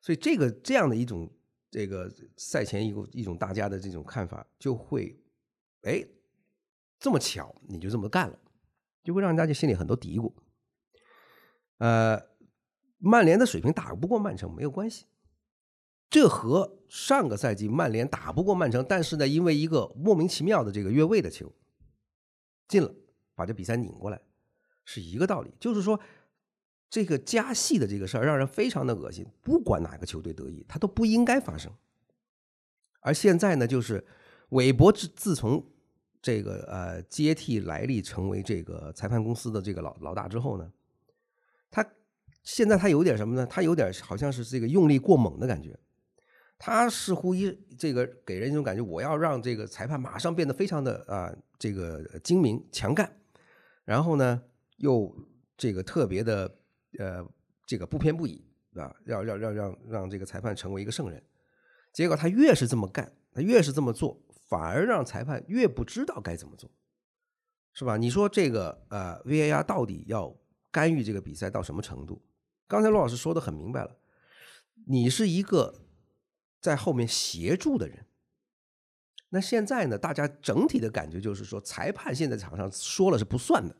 [0.00, 1.30] 所以这个这样的一种
[1.70, 5.18] 这个赛前一个一种大家的这种看法就会，
[5.82, 6.06] 哎。
[6.98, 8.38] 这么巧，你就这么干了，
[9.04, 10.32] 就会让大家心里很多嘀咕。
[11.76, 12.18] 呃，
[12.96, 15.04] 曼联的水平打不过曼城没有关系，
[16.08, 21.52] 这和上个赛季曼联打不过曼城，但是呢，因为一个莫名其妙的这个越位的球
[22.66, 22.94] 进了，
[23.34, 24.18] 把这比赛拧过来，
[24.86, 25.52] 是一个道理。
[25.60, 26.00] 就是说，
[26.88, 31.70] 这个加戏的这个事儿让人非常的恶心，不管哪个球队得意，它都不应该发生。
[33.00, 34.02] 而现在呢，就是
[34.48, 35.62] 韦伯自自从。
[36.22, 40.72] 这个呃接替莱利成为这个裁判公司的这个老老大之后呢，
[41.70, 41.88] 他
[42.42, 43.46] 现在他有点什么呢？
[43.46, 45.78] 他有点好像是这个用力过猛的感觉。
[46.58, 53.20] 他似乎一这个给人一种感觉，我要让这个裁判马上变得非常的啊这个精明强干，
[53.84, 54.42] 然后呢
[54.76, 55.14] 又
[55.56, 56.58] 这个特别的
[56.98, 57.26] 呃
[57.66, 61.22] 这个不偏不倚啊，要要要让让这个裁判成为一个圣人。
[61.92, 64.22] 结果他越是这么干，他越是这么做。
[64.48, 66.70] 反而让裁判越不知道该怎么做，
[67.74, 67.96] 是吧？
[67.96, 70.32] 你说这个呃，VAR 到底要
[70.70, 72.22] 干预这个比赛到什么程度？
[72.68, 73.98] 刚才罗老师说的很明白了，
[74.86, 75.80] 你是一个
[76.60, 78.06] 在后面协助的人。
[79.30, 83.74] 那现在呢，大家整体的感觉就是说，裁判现在场上说了是不算的，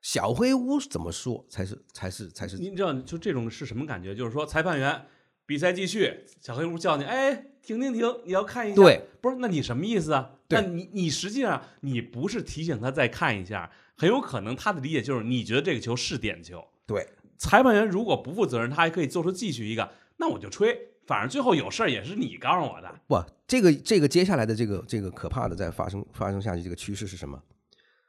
[0.00, 2.56] 小黑屋怎么说才是才是才是？
[2.56, 4.14] 您知道就这种是什么感觉？
[4.14, 5.06] 就是说裁判员。
[5.46, 8.76] 比赛继续，小黑屋叫你，哎，停停停，你要看一下。
[8.76, 10.32] 对，不是，那你什么意思啊？
[10.50, 16.62] 那你你实际上你不是提醒他再看一下，很有可能他的理解就是你觉得这个球是点球。
[16.86, 17.08] 对，
[17.38, 23.00] 裁判员如果不负责任，他还可以做出继续一个，那我就吹，反正最后有事儿也是你告诉我的。
[23.06, 27.42] 不，这个这个接下来的这个这个可怕的在发生发生下去这个趋势是什么？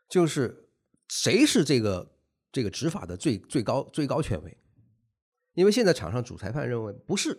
[0.10, 0.65] 就是
[1.09, 2.15] 谁是这个
[2.51, 4.57] 这个执法的最最高最高权威？
[5.55, 7.37] 因为现在场上主裁判认为不是，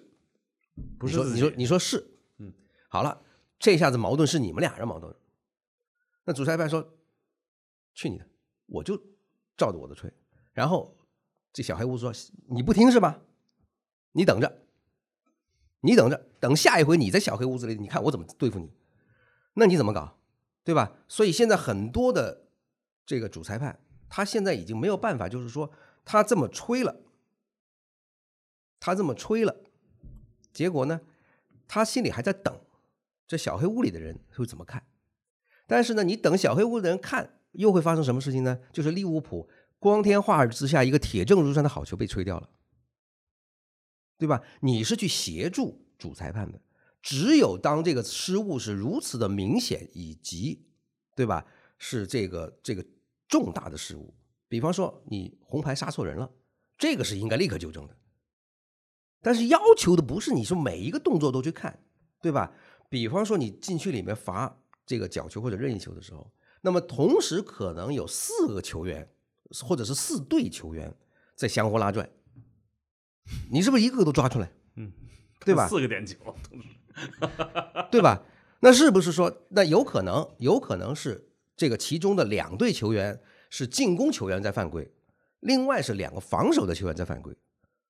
[0.98, 2.04] 不是你说你说是，
[2.36, 2.52] 嗯，
[2.88, 3.22] 好了，
[3.58, 5.14] 这下子矛盾是你们俩人矛盾。
[6.24, 6.96] 那主裁判说
[7.94, 8.26] ：“去你的，
[8.66, 8.96] 我就
[9.56, 10.12] 照着我的吹。”
[10.52, 10.94] 然后
[11.52, 12.12] 这小黑屋说
[12.50, 13.22] ：“你不听是吧？
[14.12, 14.62] 你等着，
[15.80, 18.70] 你等着，等下一回你在小黑屋子里，你看我怎么对付你。
[19.54, 20.18] 那你怎么搞，
[20.62, 20.98] 对吧？
[21.08, 22.49] 所以现在很多的
[23.10, 23.76] 这个主裁判，
[24.08, 25.72] 他现在已经没有办法，就是说
[26.04, 26.94] 他这么吹了。”
[28.78, 29.56] 他这么吹了，
[30.52, 31.00] 结果呢，
[31.66, 32.60] 他心里还在等，
[33.26, 34.86] 这小黑屋里的人会怎么看？
[35.66, 38.60] 但是呢，你等小黑屋的人看，又会发生什么事情呢？
[38.72, 42.48] 就是利物浦光天化日之下一个铁证如山的好球被吹掉了，
[44.18, 44.40] 对吧？
[44.60, 46.62] 你是去协助主裁判的，
[47.02, 50.64] 只有当这个失误是如此的明显，以及
[51.16, 51.44] 对吧？
[51.82, 52.84] 是这个这个
[53.30, 54.12] 重大的失误，
[54.48, 56.28] 比方说你红牌杀错人了，
[56.76, 57.96] 这个是应该立刻纠正的。
[59.22, 61.82] 但是要求的不是你说每一个动作都去看，
[62.20, 62.52] 对吧？
[62.88, 69.08] 比方说你禁区里面罚这个角球或者任意球的时候，那么同时可能有四个球员
[69.62, 70.92] 或者是四队球员
[71.36, 72.10] 在相互拉拽，
[73.52, 74.50] 你是不是一个个都抓出来？
[74.74, 74.92] 嗯，
[75.44, 75.68] 对吧？
[75.68, 76.34] 四个点球，
[77.92, 78.24] 对吧？
[78.60, 83.20] 那是不是说那有可能有可能是这个其中的两队球员
[83.50, 84.90] 是进攻球员在犯规，
[85.40, 87.36] 另外是两个防守的球员在犯规？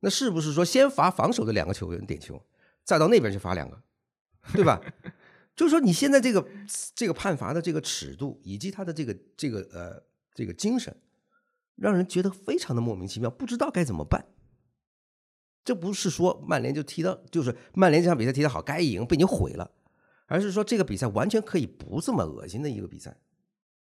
[0.00, 2.42] 那是不是说先罚防守的两个球员点球，
[2.82, 3.80] 再到那边去罚两个，
[4.54, 4.80] 对吧？
[5.54, 6.48] 就是说你现在这个
[6.94, 10.02] 这个判罚的这个尺度，以及他的这个这个呃
[10.32, 10.96] 这个精神，
[11.76, 14.24] 让人觉得非常的莫名其妙，不知道该怎么办。
[15.62, 19.70] 这不是说曼联就踢的，就是曼联这场比赛踢得好，该赢被你毁了，
[20.26, 23.18] 而是说这个比赛完全可以不这么恶心的一个比赛。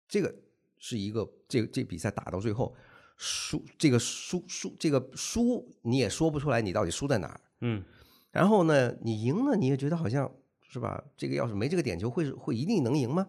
[0.08, 0.34] 这个
[0.82, 2.76] 是一个这这比赛打到最后。
[3.24, 7.84] 输这个输输这个输你也说不出来你到底输在哪儿，嗯，
[8.32, 10.34] 然后呢你赢了你也觉得好像
[10.68, 11.04] 是吧？
[11.16, 13.28] 这个要是没这个点球会会一定能赢吗？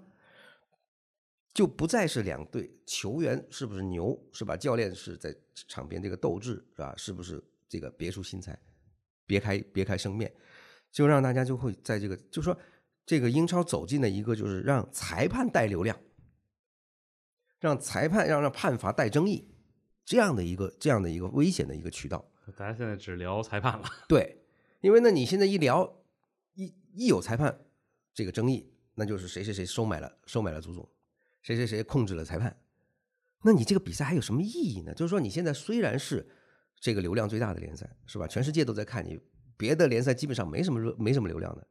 [1.53, 4.57] 就不再是两队球员是不是牛是吧？
[4.57, 5.37] 教练是在
[5.69, 6.95] 场边这个斗志是吧？
[6.97, 8.59] 是不是这个别出心裁，
[9.27, 10.33] 别开别开生面，
[10.91, 12.57] 就让大家就会在这个就说
[13.05, 15.95] 这个英超走进了一个就是让裁判带流量，
[17.63, 19.49] 让裁判让让判罚带争议
[20.05, 22.29] 这样的一个这样的一个危险的一个渠道。
[22.57, 24.43] 大家现在只聊裁判了， 对，
[24.81, 26.03] 因为呢你现在一聊
[26.55, 27.57] 一一有裁判
[28.13, 30.87] 这个争议，那就是谁谁谁收买了收买了足总。
[31.41, 32.57] 谁谁谁控制了裁判？
[33.45, 34.93] 那你这个比赛还有什么意义呢？
[34.93, 36.29] 就是说，你现在虽然是
[36.81, 38.27] 这个流量最大的联赛，是吧？
[38.27, 39.21] 全世界都在看你，
[39.57, 41.65] 别的联赛基本上没什么热，没什么流量的。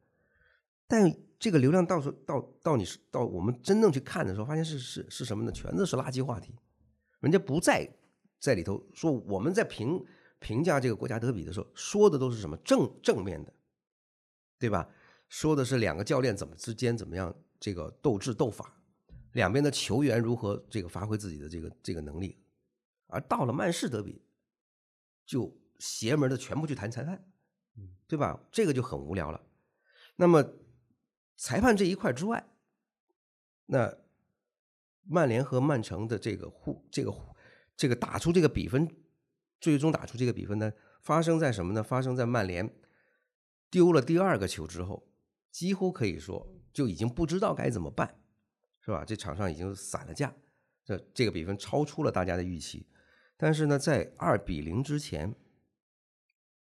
[0.88, 5.52] 但这个流量到时候到到你是到我们真正去看的时候，发现是是是什么呢？
[5.52, 6.54] 全都是垃圾话题。
[7.20, 7.90] 人家不在
[8.40, 10.06] 在里头说，我们在评
[10.38, 13.52] 评价这个国家德比的时候，说的都是什么正正面的，
[14.60, 14.88] 对吧？
[15.30, 18.78] 说的是两个教练怎么之间怎么样这个斗智斗法。
[19.32, 22.38] 两边的球员如何这个发挥自己的这个这个能力，
[23.08, 24.22] 而到了曼市德比，
[25.26, 27.26] 就邪门的全部去谈裁判，
[28.08, 28.40] 对吧？
[28.52, 29.42] 这个就很无聊了。
[30.18, 30.44] 那么
[31.42, 32.48] 裁判这一块之外，
[33.66, 33.98] 那
[35.02, 37.12] 曼联和曼城的这个互这个
[37.76, 38.88] 这个打出这个比分，
[39.60, 40.72] 最终打出这个比分呢，
[41.02, 41.82] 发生在什么呢？
[41.82, 42.72] 发生在曼联
[43.72, 45.10] 丢了第二个球之后，
[45.50, 48.20] 几乎可以说就已经不知道该怎么办。
[48.84, 49.04] 是吧？
[49.04, 50.32] 这场上已经散了架，
[50.86, 52.88] 这这个比分超出了大家的预期。
[53.36, 55.36] 但是呢，在二比零之前，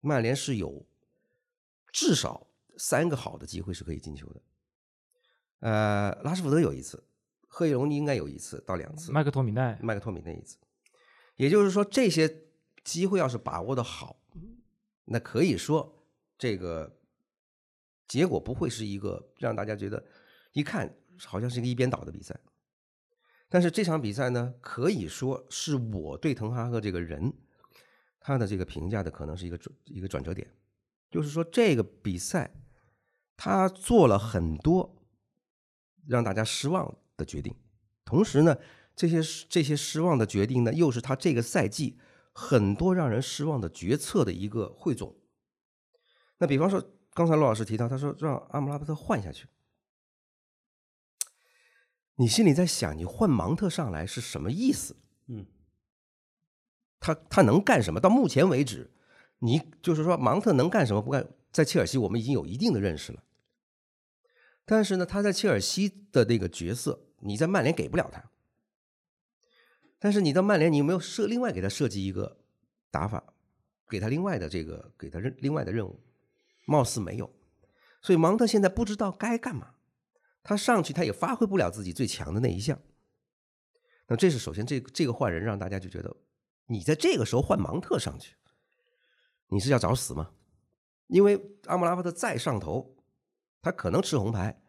[0.01, 0.87] 曼联是有
[1.93, 2.47] 至少
[2.79, 4.41] 三个好的机会是可以进球的。
[5.63, 7.03] 呃，拉什福德有一次，
[7.49, 10.59] 赫伊隆应该有一次到两次，麦克托米奈，麦克托米奈一次。
[11.37, 12.45] 也就是说，这些
[12.85, 14.21] 机会要是把握的好，
[15.07, 16.05] 那可以说
[16.37, 16.99] 这个
[18.07, 20.05] 结果不会是一个让大家觉得
[20.53, 20.95] 一看。
[21.25, 22.35] 好像是一个一边倒的比赛，
[23.49, 27.33] 但是这场比赛呢，可以说是我对滕哈赫这个人
[28.19, 30.51] 他的这个评价的可能是一个转一个转折点，
[31.11, 32.51] 就是说这个比赛
[33.37, 35.02] 他做了很多
[36.07, 37.55] 让大家失望的决定，
[38.05, 38.57] 同时呢，
[38.95, 41.99] 这些这些失望的决定呢，又是他这个赛季
[42.33, 45.17] 很多让人失望的决策的一个汇总。
[46.39, 46.83] 那比方说，
[47.15, 49.47] 刚才罗老师提到，他说让阿姆拉巴特换下去。
[52.17, 54.97] 你心里在想，你换芒特上来是什么意思？
[55.29, 55.47] 嗯，
[57.01, 58.01] 他他能干什么？
[58.01, 58.91] 到目前为止，
[59.39, 61.27] 你就是说芒特能干什么不干？
[61.53, 63.23] 在切尔西，我们已经有一定的认识了。
[64.73, 68.25] 但是呢，他在切尔西的那个角色，你在曼联给不了他。
[69.99, 72.39] 但是你到曼联，你有没有设另外给他设计一个
[72.91, 73.35] 打法，
[73.87, 76.01] 给他另外的这个给他任另外的任务？
[76.65, 77.31] 貌似没有。
[78.01, 79.75] 所以芒特现在不知道该干嘛。
[80.43, 82.81] 他上去，他也发挥不了自己最强的那一项。
[84.07, 86.17] 那这是首先，这这个换人让大家就觉得，
[86.65, 88.37] 你在这个时候换芒特上去，
[89.49, 90.31] 你是要找死吗？
[91.09, 92.97] 因为阿姆拉巴特再上头，
[93.61, 94.62] 他可能吃红牌，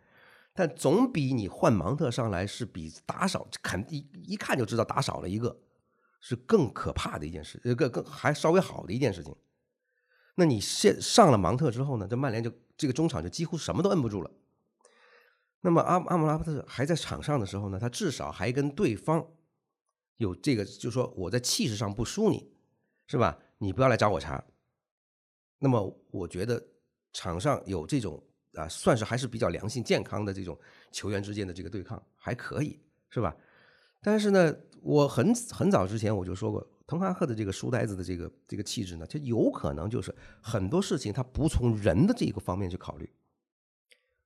[0.54, 5.58] 但总比你换芒特上来是比打少，肯一一看就知道打少了一个，
[6.20, 9.36] 是更可怕的一件事，更更还稍微好的一件事情。
[10.36, 12.08] 那你现上了芒特之后呢？
[12.08, 14.32] 这曼联就这个中场就几乎什么都摁不住了。
[15.62, 19.26] 那么阿阿姆拉巴特还在场上的时候呢，他至少还跟对方
[20.18, 22.52] 有这个，就是说我在气势上不输你，
[23.08, 23.40] 是吧？
[23.60, 24.44] 你不要来找我茬。
[25.60, 26.68] 那么我觉得
[27.14, 28.22] 场上有这种
[28.56, 30.58] 啊，算是还是比较良性健康的这种
[30.92, 32.80] 球员之间的这个对抗还可以，
[33.10, 33.36] 是吧？
[34.02, 43.10] 但是呢，我很很早之前我就说过，滕哈赫的这个书呆子的这个这个气质呢，就有可能就是很多事情他不从人的这个方面去考虑。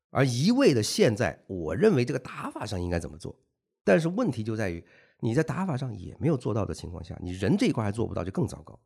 [0.09, 3.39] 而一味的现在，我认为这个打法上应该怎么做，
[3.83, 4.83] 但是问题就在于
[5.19, 8.79] 你在打法上也没有做到的情况下，你人这一块还做不到，就更糟糕。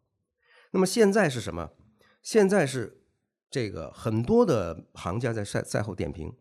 [0.72, 1.72] 那么现在是什么？
[2.22, 3.01] 现在是
[3.52, 6.34] 这个很多的行家在赛赛后点评，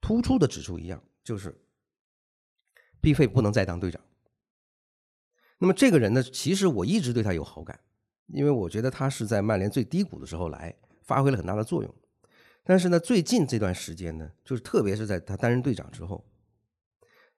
[0.00, 1.62] 突出的指出一样，就是
[3.02, 4.00] 毕费不能再当队长。
[5.58, 7.78] 那么这个人呢，其实我一直对他有好感，
[8.28, 11.94] 因为我觉得他是在曼联最低谷的时候来，发挥了很大的作用。
[12.62, 16.26] 但是呢，最近这段时间呢，就是特别是在他担任队长之后，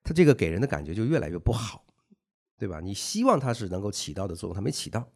[0.05, 1.85] 他这个给人的感觉就越来越不好，
[2.57, 2.79] 对吧？
[2.79, 5.13] 你希望他是能够起到的作用，他没起到。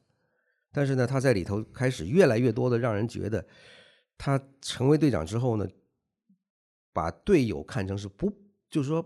[0.72, 3.46] 但是呢，他在里头开始越来越多的让人觉得，
[4.16, 5.68] 他成为队长之后呢，
[6.92, 8.32] 把队友看成是不，
[8.68, 9.04] 就是说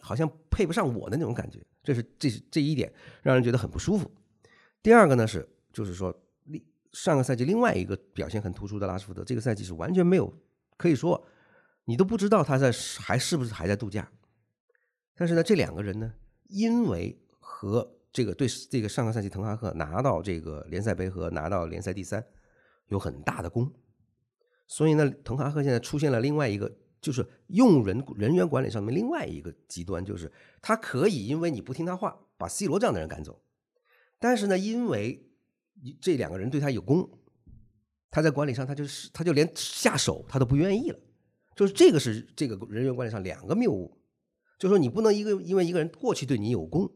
[0.00, 1.64] 好像配不上我的那种感觉。
[1.82, 2.92] 这是这是这一点
[3.22, 4.10] 让人觉得很不舒服。
[4.82, 6.22] 第二个呢是，就是说。
[6.92, 10.32] 上个赛季另外一个表现很突出的拉什福德，这个赛季是完全没有，
[10.78, 11.26] 可以说
[11.84, 14.10] 你都不知道他在还是不是还在度假。
[15.14, 22.24] 但是呢，这两个人呢，因为和这个对这个上个赛季滕哈赫拿到这个联赛杯和拿到联赛第三
[22.88, 23.70] 有很大的功，
[24.66, 33.38] 所以呢，滕哈赫现在出现了另外一个，就是用人人员管理上面另外一个极端，就是他可以因为你不听他话，把 C 罗这样的人赶走，
[34.18, 35.30] 但是呢，因为
[36.00, 37.06] 这两个人对他有功，
[38.10, 40.98] 他在管理上他就是他就连下手他都不愿意了，
[41.54, 43.94] 就是这个是这个人员管理上两个谬误。
[44.58, 46.90] 就是说你不能一个因为一个人过去对你有功，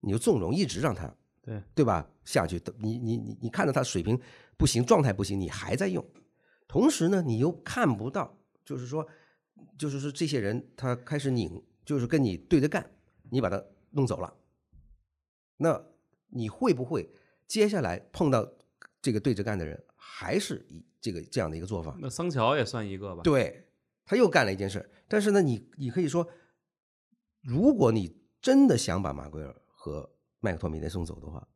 [0.00, 2.60] 你就纵容一直让他对对吧下去？
[2.78, 4.18] 你你你你看到他水平
[4.56, 6.04] 不行，状态不行，你还在用，
[6.66, 9.06] 同时呢，你又看不到，就是说，
[9.78, 12.90] 就是说这些人他开始拧，就是跟你对着干，
[13.30, 14.34] 你把他弄走了，
[15.56, 15.82] 那
[16.28, 17.10] 你会不会
[17.46, 18.46] 接下来碰到
[19.00, 21.96] 这个对着干的人，还是以这个这样的一个做法？
[22.00, 23.22] 那桑乔也算一个吧？
[23.22, 23.66] 对，
[24.04, 26.28] 他又干了一件事，但是呢，你你可以说。
[27.42, 30.10] 如果你真的想把马奎尔和
[30.40, 31.48] 麦克托米奈送走的话，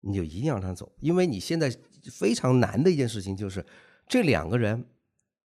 [0.00, 1.72] 你就一定要让他走，因为你现在
[2.10, 3.64] 非常难的一件事情就是
[4.08, 4.90] 这两个人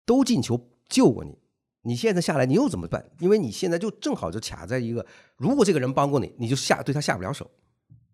[0.05, 1.37] 都进球救过你，
[1.83, 3.11] 你现在下来你又怎么办？
[3.19, 5.05] 因为你现在就正好就卡在一个，
[5.37, 7.51] 如果这个人帮过你，你就下对他下不了手，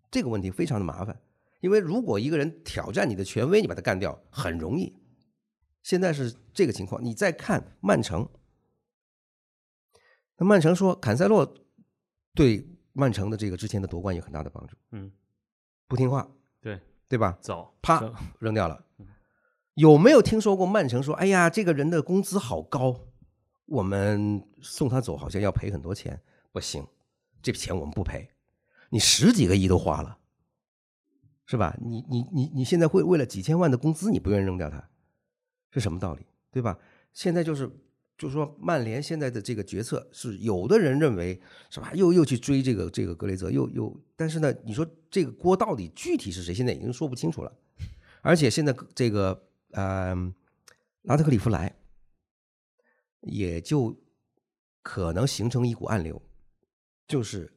[0.09, 1.21] 这个问题非常的麻烦。
[1.59, 4.91] 因为如果一个人挑战你的权威，你把他干掉很容易。
[5.83, 8.27] 现在是这个情况，你再看曼城。
[10.37, 11.53] 那曼城说，坎塞洛
[12.33, 14.75] 对曼城的这个之前的夺冠有很大的帮助。
[14.91, 15.11] 嗯，
[15.87, 16.27] 不听话，
[16.61, 17.37] 对对吧？
[17.41, 18.01] 走，啪
[18.39, 18.85] 扔掉了。
[19.75, 23.07] 有没有听说过曼城说：“哎呀，这个人的工资好高，
[23.65, 26.21] 我们送他走好像要赔很多钱。”
[26.53, 26.87] 不行，
[27.41, 28.29] 这笔钱我们不赔。
[28.89, 30.19] 你十几个亿都花了，
[31.47, 31.75] 是吧？
[31.81, 34.87] 你你你你现在会为了几千万的工资，你不愿意扔掉他，
[35.71, 36.25] 是什么道理？
[36.51, 36.77] 对吧？
[37.11, 37.69] 现在就是。
[38.17, 41.91] 就是说，曼联现在的这个决策是有的人认为是吧？
[41.93, 46.53] 又又去追这个这个格雷泽，又又，但是呢，你说这个锅到底具体是谁？
[46.53, 47.51] 现在已经说不清楚了。
[48.21, 50.15] 而且现在这个呃，
[51.01, 51.75] 拉特克里夫来，
[53.21, 53.99] 也就
[54.81, 56.21] 可能形成一股暗流，
[57.07, 57.51] 就是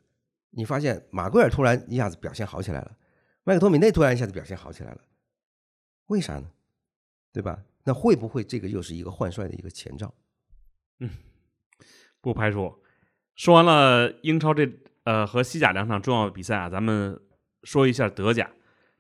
[0.51, 2.97] 你发现马圭尔突然一下子表现好起来了，
[3.45, 5.01] 麦克托米内突然一下子表现好起来了，
[6.07, 6.51] 为啥呢？
[7.31, 7.63] 对吧？
[7.85, 10.13] 那会不会这个又是一个换帅的一个前兆？
[11.01, 11.11] 嗯，
[12.21, 12.75] 不排除。
[13.35, 14.67] 说完了英超这
[15.05, 17.21] 呃和西甲两场重要的比赛啊，咱们
[17.65, 18.51] 说一下德甲。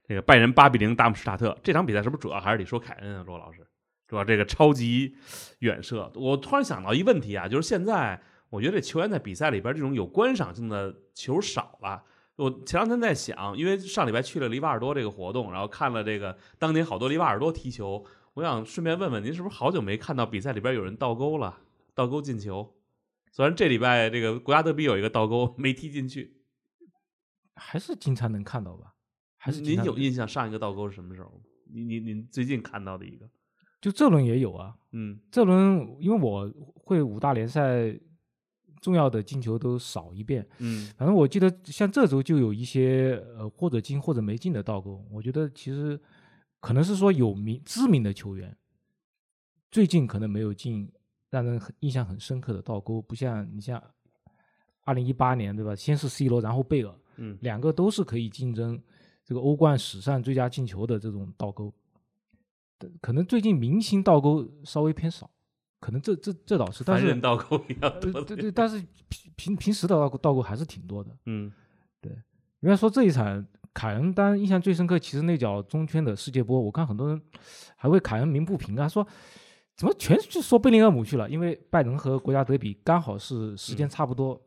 [0.08, 3.24] 这个拜仁八比零大姆施塔特这场比赛是不是主要还是得说凯恩啊？
[3.26, 3.66] 罗老师，
[4.06, 5.16] 主要这个超级
[5.58, 6.12] 远射。
[6.14, 12.04] 我突然想到一问题啊，就是现在我觉得这球员在比赛里边这种有观赏性的球少了。
[12.36, 21.58] 我前两天在想，因为上礼拜去了里瓦尔多这个活动，然后看了这个当年好多里瓦尔多踢球，我想顺便问问您，是不是好久没看到比赛里边有人倒钩了？
[21.96, 22.76] 倒钩进球，
[23.32, 26.42] 虽然这礼拜这个国家德比有一个倒钩没踢进去，
[27.54, 28.94] 还是经常能看到吧？
[29.38, 31.42] 还是您有印象上一个倒钩是什么时候？
[31.72, 33.26] 您您您最近看到的一个？
[33.80, 37.98] 就这轮也有啊，嗯，这轮因为我会五大联赛
[38.82, 45.98] 重要的进球都扫一遍，嗯，反正我记得像这周就有一些呃或者进或者没进的倒钩，我觉得其实
[46.60, 48.54] 可能是说有名知名的球员
[49.70, 50.92] 最近可能没有进。
[51.36, 53.82] 让人很印象很深刻的倒钩，不像你像
[54.84, 55.76] 二零一八年对吧？
[55.76, 58.80] 先是 C 罗，然后贝尔，嗯，两个都是可以竞争
[59.22, 61.70] 这个欧冠史上最佳进球的这种倒钩。
[63.02, 65.30] 可能最近明星倒钩稍微偏少，
[65.78, 68.22] 可能这这这倒是，但是倒钩比较多。
[68.22, 71.14] 对对，但是平平平时的倒钩倒钩还是挺多的。
[71.26, 71.52] 嗯，
[72.00, 72.12] 对。
[72.60, 77.20] 应该说这一场凯恩，当然印象最深刻，其实那脚中圈的世界波，我看很多人
[77.76, 79.06] 还为凯恩鸣不平啊，说。
[79.76, 81.28] 怎么全去说贝林厄姆去了？
[81.28, 84.40] 因为拜仁和国家德比刚好是时间差不多。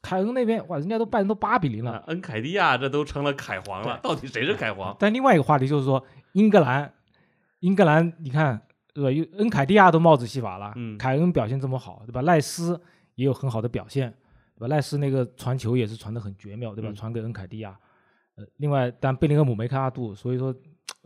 [0.00, 4.00] 凯恩那边哇，人家都拜仁都八比零了，恩凯蒂亚这都成了凯皇了。
[4.02, 4.96] 到底谁是凯皇？
[4.98, 6.90] 但另外一个话题就是说，英格兰，
[7.60, 8.62] 英格兰，你看
[8.94, 9.30] 对吧？
[9.36, 12.22] 恩凯蒂亚都帽子戏法了，凯恩表现这么好，对吧？
[12.22, 12.80] 赖斯
[13.16, 14.08] 也有很好的表现，
[14.56, 14.68] 对吧？
[14.68, 16.90] 赖斯那个传球也是传的很绝妙，对吧？
[16.94, 17.76] 传给恩凯蒂亚。
[18.36, 20.54] 呃，另外，但贝林厄姆没开阿杜，所以说。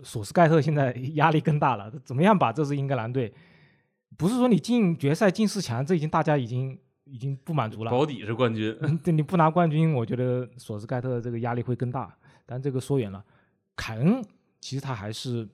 [0.02, 3.32] 索斯盖特现在 压力更大了，怎么样把这支英格兰队？
[4.16, 7.90] 不是说你进决赛进四强，这已经大家已经已经不满足了。
[7.90, 12.14] 保底是冠军，对，你不拿冠军，我觉得索斯盖特这个压力会更大。
[12.44, 13.24] 但这个说远了，
[13.74, 14.22] 凯恩
[14.60, 15.48] 其实他还是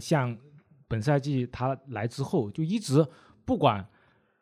[0.00, 0.36] 像
[0.86, 3.04] 本赛季他来之后就一直
[3.44, 3.84] 不管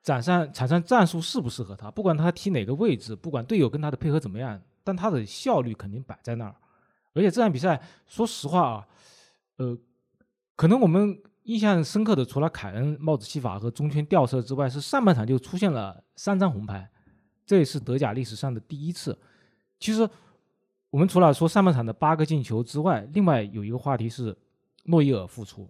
[0.02, 6.54] 场上场上战术适不适合他，不管他踢哪个位置，不管队友跟他的配合怎么样，但他的效率肯定摆在那儿。
[7.14, 8.88] 而且这场比赛，说实话啊，
[9.56, 9.76] 呃，
[10.56, 16.90] 可能我们印象深刻的，除了凯恩帽子戏法和中圈吊射之外，是上半场就出现了三张红牌，
[17.44, 19.18] 这也是德甲历史上的第一次。
[19.78, 20.08] 其实
[20.90, 24.36] 我们除了说上半场的八个进球之外，另外有一个话题是
[24.84, 25.68] 诺伊尔复出，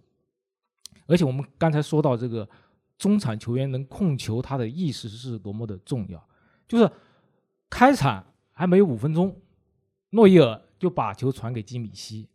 [1.07, 2.47] 而且我们刚才说到这个
[2.97, 6.23] 中场球员能控球，他的意识是多么的重要。
[6.67, 6.89] 就是
[7.69, 9.35] 开场还没有五分钟，
[10.11, 12.27] 诺伊尔就把球传给基米希，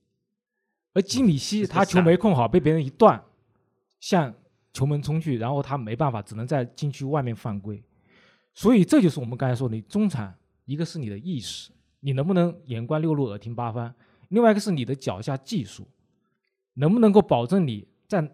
[0.94, 3.22] 而基米希他球没控好，被别人一断，
[4.00, 4.34] 向
[4.72, 7.84] 球门冲去，然后他没办法，只能在禁区外面犯规。
[8.54, 10.32] 所以这就是我们刚才说的，中场
[10.64, 11.70] 一个是你的意识，
[12.00, 13.92] 你能不能眼观六路，耳听八方；
[14.28, 15.86] 另外一个是你的脚下技术，
[16.72, 18.26] 能不能够保证你在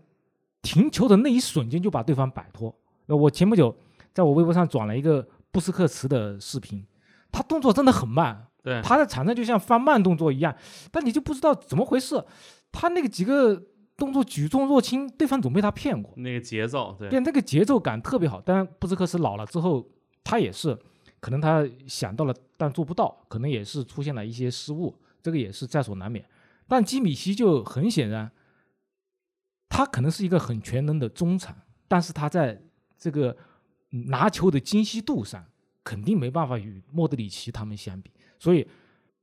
[0.62, 2.73] 停球的那一瞬间就把对方摆脱。
[3.07, 3.77] 那我前不久
[4.12, 6.87] 在我微博上转了一个布斯克茨的视频，
[7.33, 10.57] 他动作真的很慢，对，他在场上就像放慢动作一样，
[10.91, 12.25] 但你就不知道怎么回事，
[12.73, 13.62] 他那个几个
[13.95, 16.15] 动作举重若轻，对方总被他骗过。
[16.17, 18.41] 那个节奏，对，对，那个节奏感特别好。
[18.41, 19.87] 当然，布斯克斯老了之后，
[20.25, 20.77] 他也是，
[21.21, 26.25] 可能他想到了，但做不到，可能也是出现了一些失误，这个也是在所难免。
[26.67, 28.33] 但基米希就很显然，
[29.69, 31.55] 他可能是一个很全能的中场，
[31.87, 32.62] 但是他在
[32.97, 33.37] 这个
[33.91, 35.45] 嗯拿球的精细度上，
[35.85, 38.11] 肯定没办法与莫德里奇他们相比。
[38.45, 38.66] 所以，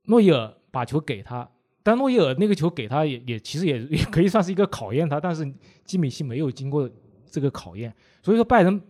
[0.06, 1.48] 诺伊尔把球给他，
[1.80, 5.48] 但诺伊尔那个球给他也也其实也也可以算是一个考验他，但是
[5.84, 6.90] 基米希没有经过
[7.30, 8.82] 这个考验，所以说拜仁，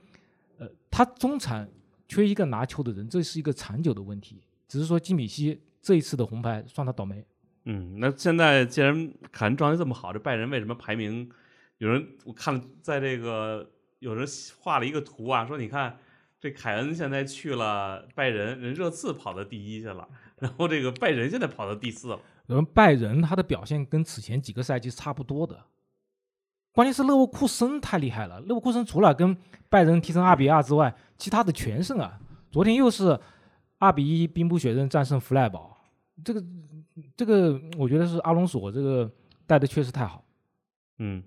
[0.57, 1.69] 呃，他中场
[2.09, 4.41] 缺一个拿球的人，这是一个长久的问题。
[4.67, 7.23] 只是说基米希这一次的红牌算他倒霉，
[7.67, 11.29] 嗯，那现在既然凯恩状态这么好，这拜仁为什么排名？
[11.77, 14.27] 有人我看了，在这个有人
[14.61, 15.99] 画了一个图啊，说你看
[16.43, 20.09] 这凯恩现在去了拜仁，人热刺跑到第一去了，
[20.41, 22.19] 然后这个拜仁现在跑到第四了。
[22.47, 25.67] 然后拜仁他的表现跟此前几个赛季是差不多的，
[26.73, 28.41] 关键是勒沃库森太厉害了。
[28.41, 29.39] 勒沃库森除了跟
[29.69, 32.19] 拜仁踢成二比二之外，其他的全胜啊！
[32.51, 33.17] 昨天又是
[33.79, 35.79] 二比一兵不血刃战胜弗赖堡，
[36.25, 36.45] 这个
[37.17, 39.09] 这个我觉得是阿隆索这个
[39.47, 40.25] 带的确实太好。
[40.99, 41.23] 嗯，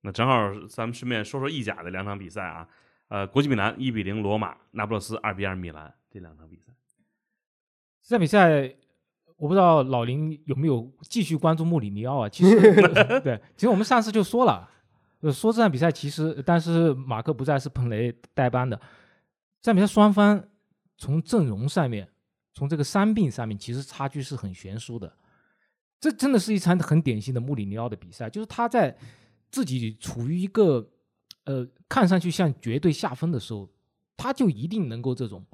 [0.00, 2.68] 那正好咱们顺便说说意甲的两场比赛啊，
[3.08, 6.72] 呃，国际米兰一比零罗马，那不勒斯二比二米兰这两场比赛。
[8.02, 8.74] 这场比赛
[9.36, 12.28] 我不知道老林有没有继续关注穆里尼奥啊？
[12.28, 12.60] 其实
[13.22, 14.68] 对，其实我们上次就说了，
[15.20, 18.76] 呃，说这场比赛其实，但是马克不在，是彭雷代班的。
[19.60, 20.42] 这场比赛双方
[20.96, 22.08] 从阵容上面，
[22.54, 25.16] 从这个伤病上面，其实差距是很悬殊的。
[26.00, 28.96] 这真的是一场很典型的穆里尼奥的比赛，就是他在
[29.50, 30.88] 自己处于一个
[31.46, 33.68] 呃看上去像绝对下风的时候，
[34.16, 35.44] 他就一定能够这种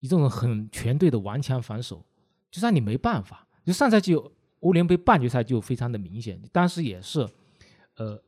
[0.00, 2.04] 以这种很全队的顽强防守，
[2.50, 3.46] 就让你没办法。
[3.64, 4.14] 就上赛季
[4.60, 7.28] 欧联杯半决赛就非常的明显，当时也是
[7.96, 8.20] 呃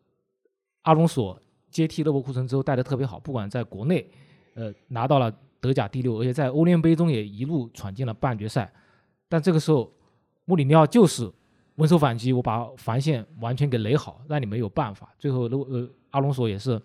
[0.83, 1.41] 阿隆索
[1.71, 4.11] 接替勒沃库森之后带的特别好，不管在国内
[4.55, 8.73] 呃拿到了德甲第六，而且在欧联杯中也一路闯进了半决赛。
[9.29, 9.93] 但这个时候
[10.45, 11.31] 穆里尼奥就是
[11.77, 15.15] 稳守反击，我把防线完全给垒好，让你没有办法。
[15.19, 16.81] 最后如，呃，阿隆索也是，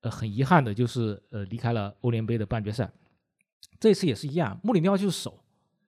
[0.00, 2.90] 呃，很遗憾的，就是呃离开了欧联杯的半决赛。
[3.78, 5.38] 这次也是一样，穆里尼奥就是守。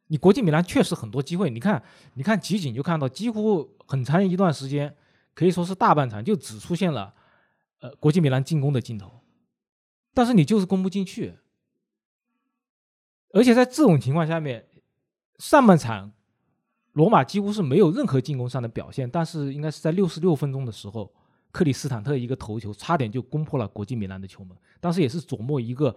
[0.09, 1.83] 你国际米兰确实很多机会，你看，
[2.15, 4.97] 你看集锦就看到，几乎很长一段时间，
[5.35, 7.15] 可以说是大半场就只出现了，
[7.81, 9.21] 呃，国际米兰进攻的镜头，
[10.15, 11.35] 但是你就是攻不进去。
[13.35, 14.67] 而且在这种情况下面，
[15.39, 16.11] 上半场
[16.93, 21.15] 罗马几乎是没有任何进攻上的表现，但是应该是在六十六分钟的时候，
[21.51, 25.95] 克里斯坦特一个头球差点就攻破了国际米兰的球门，当时也是琢磨一个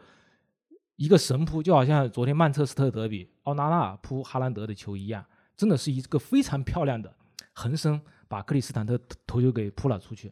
[0.96, 5.26] 一个神扑，就好像昨天曼彻斯特德比奥纳纳扑哈兰德的球一样，
[5.56, 7.14] 真的是一个非常漂亮的
[7.54, 10.32] 横身，把克里斯坦特头球给扑了出去。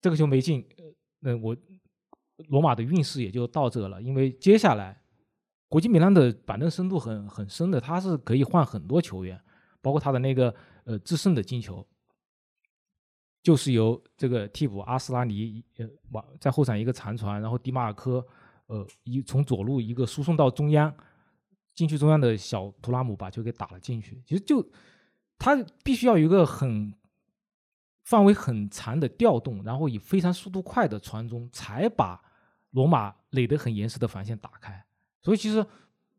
[0.00, 0.84] 这个球没进，呃，
[1.20, 1.56] 那我
[2.48, 4.96] 罗马的运势也就到这了，因为接下来。
[5.68, 9.40] 国际米兰的板凳深度很很深的，他是可以换很多球员，
[9.80, 10.52] 包括他的那个
[10.82, 11.86] 呃制胜的进球，
[13.42, 18.24] 就是由这个替补阿斯拉尼呃往在后场一个长传，然后迪马尔科
[18.66, 20.94] 呃一从左路一个输送到中央，
[21.74, 24.22] 禁区中央的小图拉姆把球给打了进去。
[24.26, 24.64] 其实就
[25.38, 26.92] 他必须要有一个很
[28.02, 32.20] 范围很长的调动，然后以非常速度快的传中，才把
[32.70, 34.84] 罗马垒得很严实的防线打开。
[35.22, 35.64] 所以其实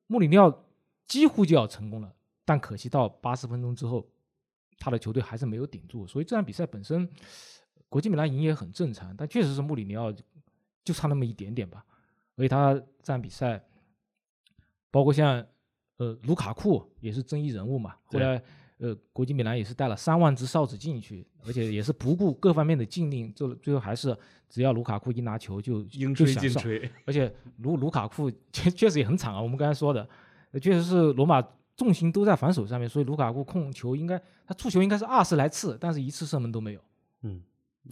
[0.07, 0.65] 穆里尼奥
[1.05, 2.13] 几乎就要成功了，
[2.45, 4.10] 但可惜到八十分钟之后，
[4.81, 6.07] 他的球队还是没有顶住。
[6.07, 7.07] 所以这场比赛本身，
[7.87, 10.11] 国际米兰赢也很正常，但确实是穆里尼奥
[10.83, 11.85] 就差那么一点点吧。
[12.35, 13.63] 所以他这场比赛，
[14.89, 15.45] 包括像
[15.97, 18.41] 呃卢卡库也是争议人物嘛，后来
[18.79, 24.17] 呃，国际米兰也是带了三万只哨子进去，而且也是不顾各方面的禁令，最最后还是
[24.49, 26.49] 只要卢卡库一拿球就应吹就享受。
[26.49, 30.09] 尽吹，而且卢卢卡库 确确实也很惨啊，我们刚才说的，
[30.49, 31.39] 呃确实是罗马
[31.75, 36.81] 重心都在防守上面，所以卢卡库控球应该他触球应该是二十来次，但是一次射门都没有。
[37.21, 37.41] 嗯，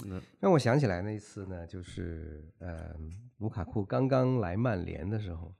[0.05, 2.95] 那让我想起来那一次呢，就是呃，
[3.37, 5.53] 卢卡库刚刚来曼联的时候，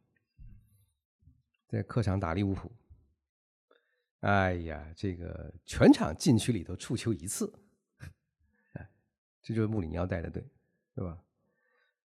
[1.68, 2.72] 在客场打利物浦，
[4.20, 7.52] 哎呀，这个全场禁区里头触球一次，
[8.74, 8.90] 哎，
[9.42, 10.46] 这就是穆里尼奥带的队，
[10.94, 11.18] 对吧？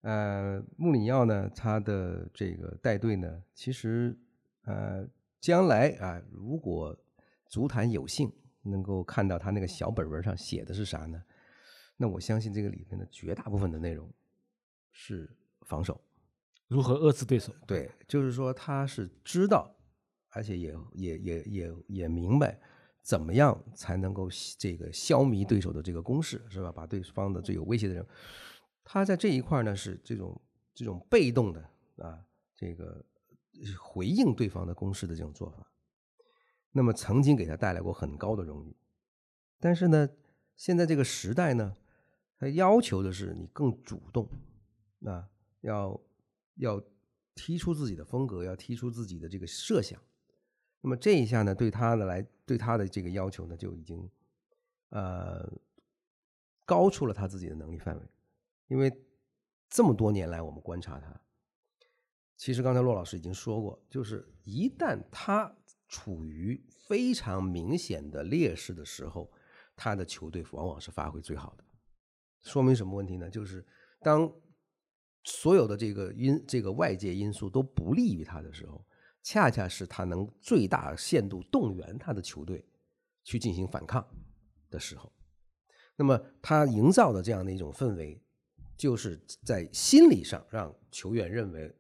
[0.02, 4.18] 呃，穆里尼奥呢，他的这个带队呢，其实
[4.64, 5.06] 呃，
[5.40, 6.98] 将来啊，如果
[7.48, 8.32] 足坛有幸
[8.62, 11.24] 能够看到他那个小本本上写的是啥呢？
[11.98, 14.10] 那我相信这个里面的绝大部分的内容
[14.92, 15.30] 是
[15.62, 16.00] 防守，
[16.68, 17.54] 如何遏制对手？
[17.68, 19.76] 对，就是说他是知道，
[20.30, 22.60] 而且也也也也也明白
[23.02, 26.72] 怎么样才能够这个消弭对手的这个攻势，是吧？
[26.72, 28.06] 把对方的最有威胁的人，
[28.84, 30.40] 他在这一块呢是这种
[30.74, 31.62] 这种被动的
[31.98, 32.20] 啊，
[32.56, 33.04] 这个
[33.80, 35.72] 回应对方的攻势的这种做法，
[36.72, 38.76] 那么曾经给他带来过很高的荣誉，
[39.60, 40.10] 但是呢，
[40.56, 41.76] 现在这个时代呢。
[42.42, 44.26] 他要求的是你更主动，
[45.04, 45.28] 啊，
[45.60, 46.02] 要
[46.56, 46.82] 要
[47.36, 50.02] 提出自己的风格，要提出自己的这个设想。
[50.80, 54.10] 那么这一下呢，对他的来对他的这个要求呢，就已经
[54.92, 55.52] 呃
[56.66, 58.08] 高出了他自己的能力范围。
[58.70, 58.90] 因为
[59.68, 61.22] 这么多年来，我们观察他，
[62.40, 65.54] 其实刚才骆老师已经说过，就是一旦他
[65.90, 69.30] 处于非常明显的劣势的时候，
[69.76, 71.64] 他的球队往往是发挥最好的。
[72.40, 73.30] 说明什么问题呢？
[73.30, 73.68] 就是
[74.00, 74.32] 当
[75.26, 78.88] 所有的这个因这个外界因素都不利于他的时候，
[79.22, 82.66] 恰恰是他能最大限度动员他的球队
[83.26, 84.08] 去进行反抗
[84.70, 85.12] 的时候。
[85.98, 88.24] 那么他营造的这样的一种氛围，
[88.78, 91.76] 就是在心理上让球员认为，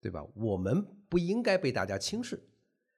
[0.00, 0.24] 对吧？
[0.34, 2.42] 我们不应该被大家轻视，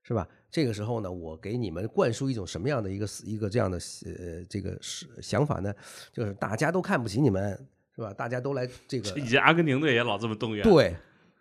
[0.03, 0.29] 是吧？
[0.51, 5.75] 这个时候呢，我给你们灌输一种什么样的一个一个这样的呃这个是想法呢？
[6.13, 7.51] 就是大家都看不起你们，
[7.97, 8.13] 是吧？
[8.13, 10.95] 大家都来这个以前阿根廷队也老这么动员，对，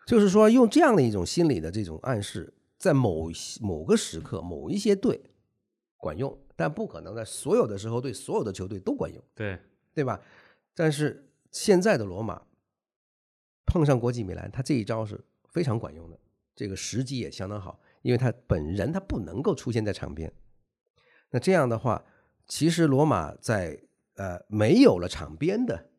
[0.08, 5.22] 就是说用这样的一种心理的这种暗示，在某某个时刻某一些队
[5.98, 9.60] 管用，但不可能在所有的时候对所有的球队都管用，对
[9.94, 10.22] 对吧？
[10.74, 12.42] 但是现在的罗马
[13.66, 15.20] 碰上国际米兰，他这一招是
[15.52, 16.20] 非常管用的，
[16.56, 17.80] 这个时机也相当好。
[18.02, 20.34] 因为他本人他不能够出现在场边，
[21.30, 22.04] 那这样的话，
[22.48, 23.80] 其实罗马在
[24.16, 25.92] 呃没有了场边的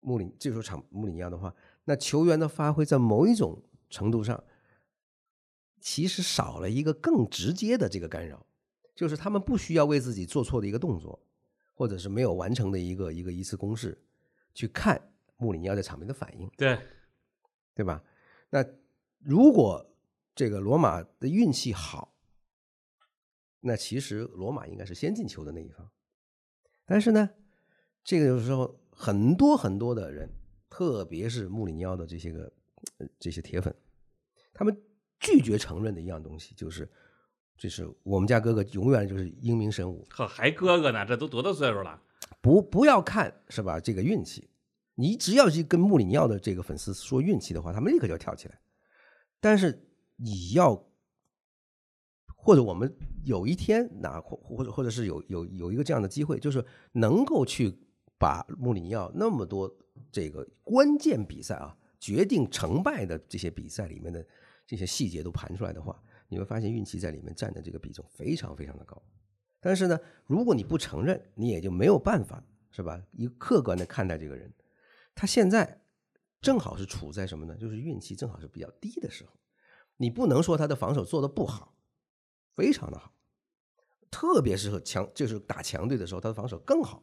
[0.00, 4.42] 穆里，这时候场穆里尼奥的话，那球员的发挥在某一种程度上，
[5.80, 8.46] 其实少了一个更直接的这个干扰，
[8.94, 11.22] 就是他们不需要为自己做错的一个动作，
[11.74, 14.02] 或者是没有完成的一个一个一次攻势，
[14.54, 16.78] 去看穆里尼奥在场边的反应，对
[17.74, 18.02] 对吧？
[18.48, 18.64] 那
[19.24, 19.90] 如果
[20.34, 22.14] 这个罗马的运气好，
[23.60, 25.90] 那其实罗马应该是先进球的那一方，
[26.84, 27.30] 但是呢，
[28.02, 30.28] 这个有时候很多很多的人，
[30.68, 32.52] 特别是穆里尼奥的这些个
[33.18, 33.74] 这些铁粉，
[34.52, 34.76] 他们
[35.18, 36.86] 拒绝承认的一样东西，就是
[37.56, 42.02] 这是我们家哥哥永远就是英明神武，呵，还哥哥呢，这都多大岁数了？
[42.42, 43.80] 不不要看是吧？
[43.80, 44.50] 这个运气，
[44.96, 48.60] 你只要去跟穆里尼奥的这个粉丝说运气的话，他们立刻就跳起来，
[49.44, 49.80] 但是。
[50.16, 50.80] 你要，
[52.36, 57.76] 或者我们有一天拿或或者或者是有有有一个这样的机会，就是能够去
[58.16, 59.68] 把穆里尼奥那么多
[60.12, 64.24] 这个关键比赛啊，决定成败的这些比赛里面的
[64.64, 69.02] 这些细节都盘出来的话，你会发现运气在里面占的这个比重非常非常的高。
[69.60, 72.40] 但是呢，如果你不承认，你也就没有办法，
[72.70, 73.02] 是吧？
[73.10, 74.52] 一客观的看待这个人，
[75.12, 75.83] 他现在
[76.44, 77.56] 正好是处在什么呢？
[77.56, 79.32] 就是运气正好是比较低的时候。
[79.96, 81.74] 你不能说他的防守做的不好，
[82.54, 83.14] 非常的好，
[84.10, 87.02] 特别适合强就是打强队的时候，他的防守更好。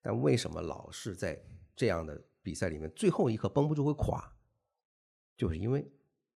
[0.00, 1.38] 但为什么老是在
[1.76, 4.32] 这样的比赛里面最后一刻绷不住会垮？
[5.36, 5.86] 就是因为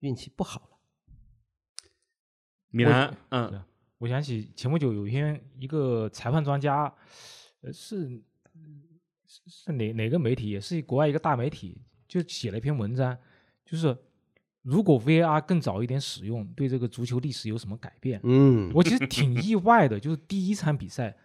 [0.00, 0.78] 运气不好了。
[2.68, 3.64] 米兰，嗯，
[3.98, 6.94] 我想起前不久有一天一个裁判专家，
[7.62, 8.22] 呃，是
[9.26, 11.80] 是哪哪个媒体，也是国外一个大媒体，
[12.20, 13.16] 就写了一篇文章，
[13.64, 13.96] 就是。
[14.64, 18.20] 如果 VAR 更早一点使用，对这个足球历史有什么改变？
[18.22, 21.16] 嗯，我其实挺意外的，就是第一场比赛，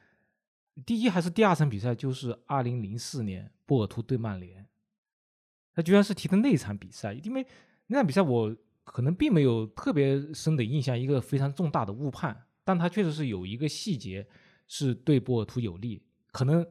[0.83, 4.65] 第一还是第二场比赛，就是二零零四年波尔图对曼联，
[5.75, 7.45] 他居然是提的那场比赛，因为
[7.85, 14.27] 那场比赛我可能并没有特别深的印象，一个非常重大的误判，但他确实是有一个细节
[14.67, 16.65] 是对波尔图有利，可能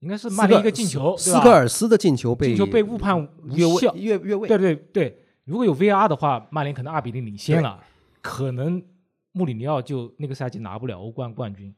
[0.00, 7.82] 应该是曼联一个进球，斯科尔斯的进球被进球被误判无越效位，越越位，对对对，如果有 VAR 的话，曼联可能二比零领先了，
[8.20, 8.82] 可能
[9.32, 11.74] 穆里尼奥就那个赛季拿不了欧冠冠军。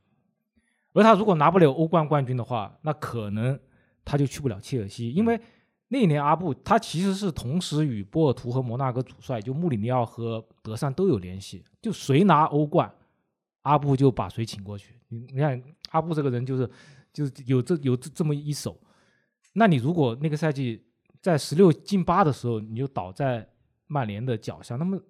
[0.95, 3.59] 而他如果拿不了欧冠冠军的话，那可能
[4.05, 5.41] 他就去不了切尔西，因为
[5.89, 12.93] 那一年阿布他其实是同时与波尔图和摩纳哥主帅，就穆里尼奥和德尚都有联系，就谁拿欧冠，
[13.63, 14.95] 阿布就把谁请过去。
[15.09, 16.71] 你你看阿布这个人就是
[17.13, 18.81] 就是有这有这这么一手，
[19.53, 20.85] 那你如果那个赛季
[21.21, 23.49] 在十六进八的时候你就倒在
[23.87, 25.01] 曼联的脚下，那么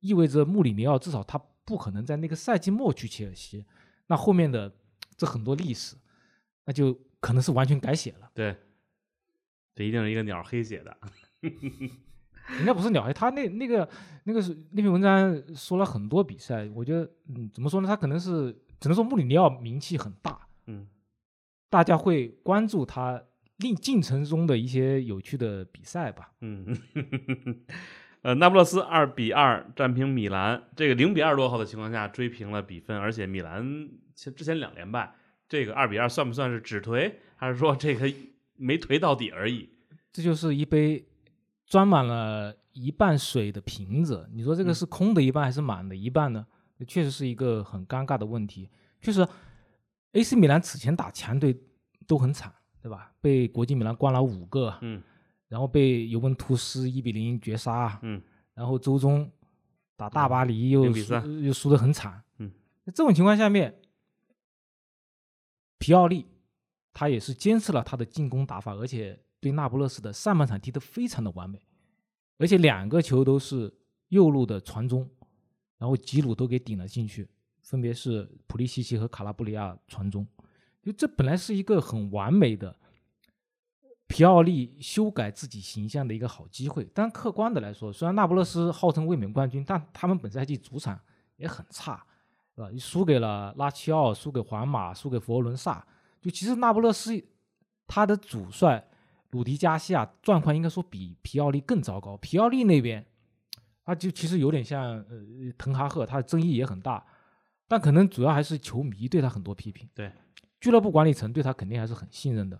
[0.00, 3.66] 意味着穆里尼奥至少他不可能在那个赛季末去切尔西，
[4.06, 4.72] 那后面的
[5.16, 5.96] 这很多历史，
[6.64, 8.30] 那就可能是完全改写了。
[8.32, 8.56] 对，
[9.74, 10.96] 这一定是一个鸟黑写的。
[12.60, 13.86] 应该不是鸟黑，他那那个
[14.24, 17.86] 那个是那篇文章说了很多比赛，我觉得嗯，怎么说呢？
[17.86, 18.50] 他可能是
[18.80, 20.86] 只能说穆里尼奥名气很大，嗯，
[21.70, 23.22] 大家会关注他
[23.58, 26.32] 进进程中的一些有趣的比赛吧。
[26.40, 26.76] 嗯，
[28.22, 35.14] 呃，那不勒斯二比二战平米兰，这个零比二落后的情况下追平了比分，而且米兰前之前两连败，
[35.48, 38.12] 这个二比二算不算是止颓，还是说这个
[38.56, 39.68] 没颓到底而已？
[40.12, 41.06] 这就是一杯
[41.66, 46.46] 装满了一半水的瓶子，你说这个嗯是空的一半还是满的一半呢？
[46.78, 48.68] 这确实是一个很尴尬的问题。
[49.00, 49.26] 确实
[50.12, 51.58] ，AC 米兰此前打强队
[52.06, 52.52] 都很惨，
[52.82, 53.12] 对吧？
[53.20, 55.02] 被国际米兰灌了五个，嗯
[55.48, 59.30] 然后被尤文图斯一比零绝杀，嗯，然后周中
[59.96, 62.52] 打大巴黎又0比输3又输得很惨，嗯，
[62.84, 63.80] 那这种情况下面，
[65.78, 66.26] 皮奥利
[66.92, 71.58] 他也是坚持了他的进攻打法，而且对那不勒斯的上半场踢得非常的完美，
[72.36, 73.72] 而且两个球都是
[74.08, 75.08] 右路的传中，
[75.78, 77.26] 然后吉鲁都给顶了进去，
[77.68, 80.26] 分别是普利西奇和卡拉布里亚传中，
[80.82, 82.74] 就这本来是一个很完美的
[84.06, 86.88] 皮奥利修改自己形象的一个好机会。
[86.94, 90.98] 但客观的来说，虽然那不勒斯号称卫冕冠军，但他们本赛季主场
[91.36, 92.02] 也很差，
[92.56, 92.78] 对吧？
[92.78, 95.86] 输给了拉齐奥，输给皇马，输给佛罗伦萨。
[96.22, 97.22] 就其实那不勒斯
[97.86, 98.82] 他的主帅
[99.32, 102.16] 鲁迪加西亚状况应该说比皮奥利更糟糕。
[102.16, 103.04] 皮奥利那边，
[103.84, 107.04] 他就其实有点像呃滕哈赫，他的争议也很大，
[107.68, 109.88] 但可能主要还是球迷对他很多批评。
[109.94, 110.10] 对，
[110.60, 112.58] 俱乐部管理层对他肯定还是很信任的。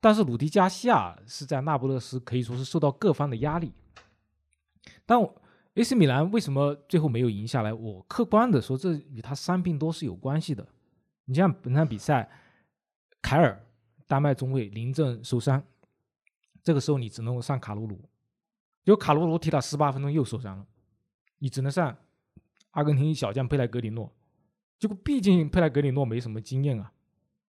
[0.00, 3.72] 但是鲁迪加西亚是在那不勒斯可以说是受到各方的压力。
[5.04, 5.20] 但
[5.74, 7.72] AC 米兰为什么最后没有赢下来？
[7.72, 10.66] 我客观的说，这与他伤病多是有关系的。
[11.26, 12.28] 你像本场比赛，
[13.20, 13.62] 凯尔
[14.08, 15.62] 丹麦中卫临阵受伤，
[16.62, 17.96] 这个时候你只能上卡鲁鲁，
[18.84, 20.66] 结果卡鲁鲁踢到十八分钟又受伤了，
[21.38, 21.96] 你只能上
[22.70, 24.12] 阿根廷小将佩莱格里诺。
[24.78, 26.90] 结果毕竟佩莱格里诺没什么经验啊，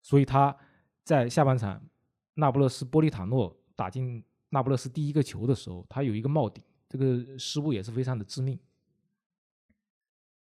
[0.02, 0.56] 所以他
[1.04, 1.86] 在下半场
[2.36, 8.58] 那不勒斯波利塔诺打进那不勒斯第一个球的时候，他有一个帽顶，这个失误也是非常的致命，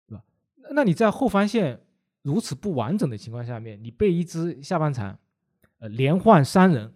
[0.07, 0.25] 对吧？
[0.73, 1.81] 那你在后防线
[2.21, 5.19] 如此不完整的情况下面，你被一支下半场
[5.79, 6.93] 呃连换三人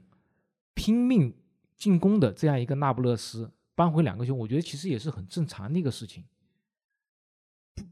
[0.74, 1.34] 拼命
[1.76, 6.22] 进攻的这样一个那不勒斯扳回两个球，我觉得其实也是很正常的一个事情。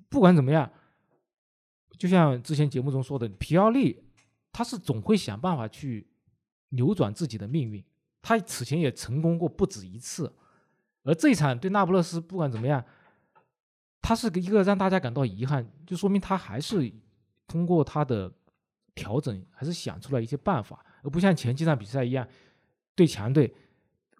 [0.08, 0.70] 不管怎么样，
[1.98, 4.04] 就像之前节目中说的，皮奥利
[4.52, 6.06] 他是总会想办法去
[6.70, 7.84] 扭转自己的命运。
[8.20, 10.34] 他此前也成功过不止一次，
[11.04, 12.84] 而这一场对那不勒斯，不管怎么样，
[14.02, 16.92] 他是一个让大家感到遗憾，就说明他还是
[17.46, 18.30] 通过他的
[18.94, 22.26] 调整，还是想出来一些办法，而不像前几场比赛一样
[22.94, 23.54] 对强队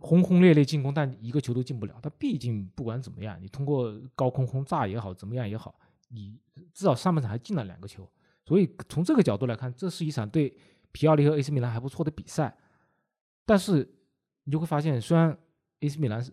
[0.00, 1.98] 轰轰烈烈进攻，但一个球都进不了。
[2.02, 5.74] 他毕竟不管怎么样，你通过高空轰炸也好，怎么样也好，
[6.08, 6.38] 你
[6.72, 8.08] 至少上半场还进了两个球，
[8.44, 10.56] 所以从这个角度来看，这是一场对
[10.92, 12.56] 皮奥利和 AC 米兰还不错的比赛。
[13.44, 13.88] 但是
[14.44, 15.36] 你就会发现，虽然
[15.80, 16.32] AC 米兰是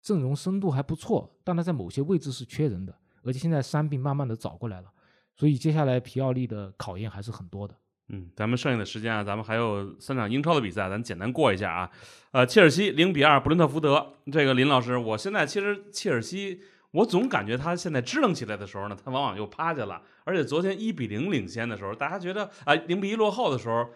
[0.00, 4.92] 阵容深度还不错，但他在某些位置是缺人的，而且现在伤病慢慢的找过来了，
[5.36, 7.76] 所以接下来皮奥利的考验还是很多的。
[8.08, 11.90] 嗯，咱们剩下的时间啊，咱们还有三场英超的比赛，咱简单过一下啊。
[12.32, 20.02] 呃，切尔西零比二布伦特福德，这个林老师，我现在其实切尔西，我总感觉他现在支棱起来的时候呢，他往往又趴下了。
[20.24, 23.88] 而且昨天一比零领先的时候，大家觉得啊，零、比一落后的时候，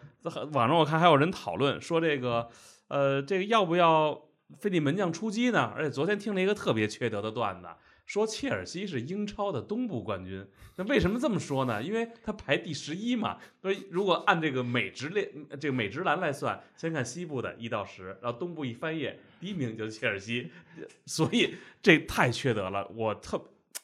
[0.53, 2.49] 网上我看还有人讨论说这个，
[2.89, 4.19] 呃，这个要不要
[4.59, 5.73] 费力门将出击呢？
[5.77, 7.69] 而且昨天听了一个特别缺德的段子。
[8.09, 10.43] 说切尔西是英超的东部冠军，
[10.77, 11.83] 那为什么这么说呢？
[11.83, 15.31] 因为他排第十一嘛，所以如果按这个美职列
[15.61, 20.51] 这个美职栏来算，先看西部的一到十，然后东部一翻页，第一名就是切尔西，
[21.05, 22.89] 所以这太缺德了。
[22.95, 23.39] 我特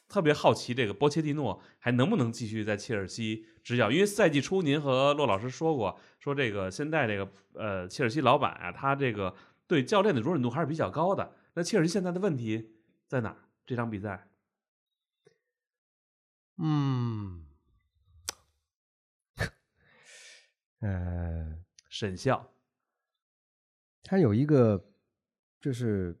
[0.09, 9.35] 特别好奇这个波切蒂诺还能不能继续在切尔西执教，因为赛季初您和骆老师说过，说这个现在这个呃切尔西老板啊，他这个
[9.67, 11.31] 对教练的容忍度还是比较高的。
[11.53, 12.71] 那切尔西现在的问题
[13.07, 13.37] 在哪儿？
[13.65, 14.27] 这场比赛，
[16.57, 17.45] 嗯，
[20.79, 21.57] 呃，
[21.89, 22.53] 沈笑，
[24.03, 24.91] 他有一个
[25.59, 26.15] 就是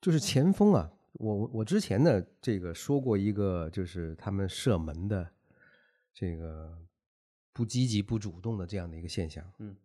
[0.00, 5.30] 就是前锋啊，我我之前呢这个说过一个，就是他们射门的
[6.14, 6.86] 这个
[7.52, 9.52] 不积极、不主动的这样的一个现象。
[9.58, 9.76] 嗯，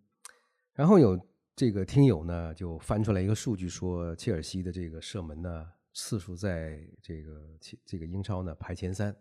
[0.72, 1.28] 然后有
[1.60, 9.14] 这个听友呢就翻出来一个数据，说切尔西的这个射门呢次数在这个这个英超呢排前三。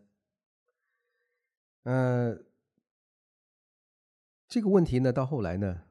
[1.83, 2.39] 呃，
[4.47, 5.83] 这个问题呢到后来呢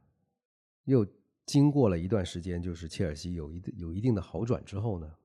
[0.86, 1.06] 又
[1.45, 5.16] 经过了一段时间，就是切尔西有一有一定的好转之后呢，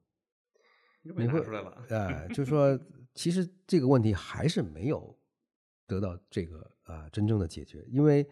[1.03, 1.85] 又被你会拿出来了。
[1.91, 2.77] 呃，就是说，
[3.15, 5.17] 其实这个问题还是没有
[5.87, 8.29] 得到这个啊、呃真正的解决，因为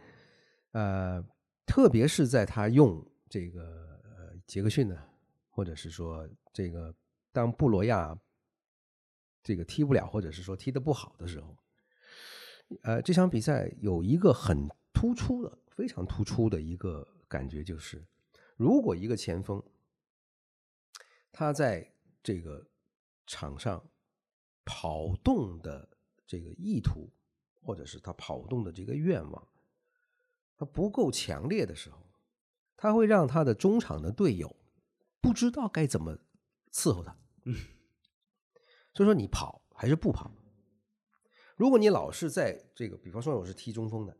[0.72, 1.24] 呃，
[1.70, 3.62] 特别是在他用这个
[4.02, 5.00] 呃杰克逊呢，
[5.50, 6.92] 或者是说这个
[7.30, 8.18] 当布罗亚
[9.40, 11.56] 这个踢不了，或者是说踢得不好的时候，
[12.82, 18.04] 呃，这场比赛有一个很突出的、非常突出的一个感觉，就是
[18.56, 19.62] 如果一个前锋
[21.30, 21.88] 他在
[22.20, 22.66] 这个
[23.28, 23.80] 场上
[24.64, 25.88] 跑动的
[26.26, 27.08] 这个意图，
[27.62, 29.48] 或者是他跑动的这个愿望，
[30.60, 31.96] 他不够强烈的时候，
[32.76, 34.54] 他会让他的中场的队友
[35.18, 36.18] 不知道该怎么
[36.70, 37.16] 伺候他。
[38.92, 40.30] 所以说，你跑还是不跑？
[41.56, 44.14] 如果你老是在这个，比方说我是踢中锋的，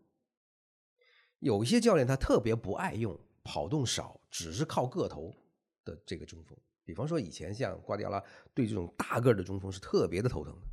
[1.41, 5.37] 有一些教练他特别不爱用跑动少，只是靠个头
[5.85, 6.57] 的这个中锋。
[6.85, 8.25] 比方说以前像瓜迪奥拉
[8.55, 10.67] 对这种大个儿的中锋是特别的头疼的，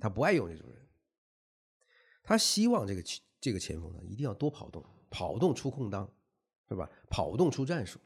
[0.00, 0.88] 他不爱用这种人，
[2.22, 3.02] 他希望这个
[3.40, 6.10] 这个前锋呢一定要多跑动，跑动出空当，
[6.68, 6.90] 是吧？
[7.08, 7.98] 跑动出战术。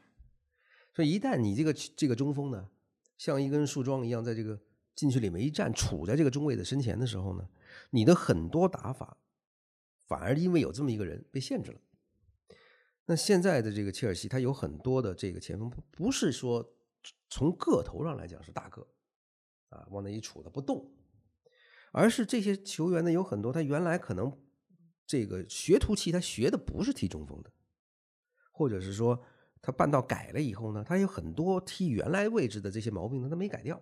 [0.93, 2.69] 所以一旦你这个这个中锋呢，
[3.17, 4.59] 像一根树桩一样在这个
[4.95, 7.49] 禁区里面一站，杵在这个中卫的身前的时候呢，
[7.89, 9.17] 你的很多打法
[10.07, 11.81] 反而因为有这么一个人被限制了。
[13.05, 16.73] 那现在的这个切尔西，他有很多的这个前锋，不是说
[17.29, 18.87] 从个头上来讲是大个
[19.69, 20.93] 啊，往那一杵他不动，
[21.91, 24.31] 而是这些球员呢有很多他原来可能
[25.05, 27.51] 这个学徒期他学的不是踢中锋的，
[28.51, 29.21] 或者是说
[29.61, 33.81] 他半道改了以后呢，他有很多踢原来位置的这些毛病呢他没改掉，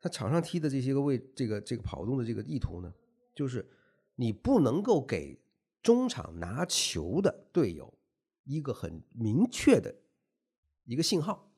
[0.00, 2.92] 他场上踢的这些个位这个这个跑动的这个意图呢，
[3.34, 3.68] 就是
[4.14, 5.40] 你不能够给
[5.82, 7.92] 中场拿球的队友
[8.44, 9.94] 一个很明确的
[10.84, 11.52] 一个信号，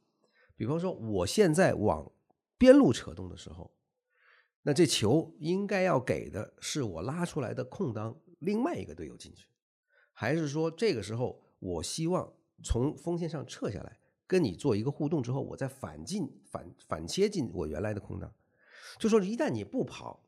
[0.56, 2.10] 比方说我现在往
[2.58, 3.72] 边路扯动的时候，
[4.62, 9.46] 那这球应该要给的是我拉出来的空当，另外一个队友进去，
[10.12, 12.32] 还是说这个时候我希望
[12.62, 18.32] 从锋线上撤下来，跟你做一个互动之后，我再反进反反切进我原来的空档，
[18.98, 20.24] 就说一旦你不跑，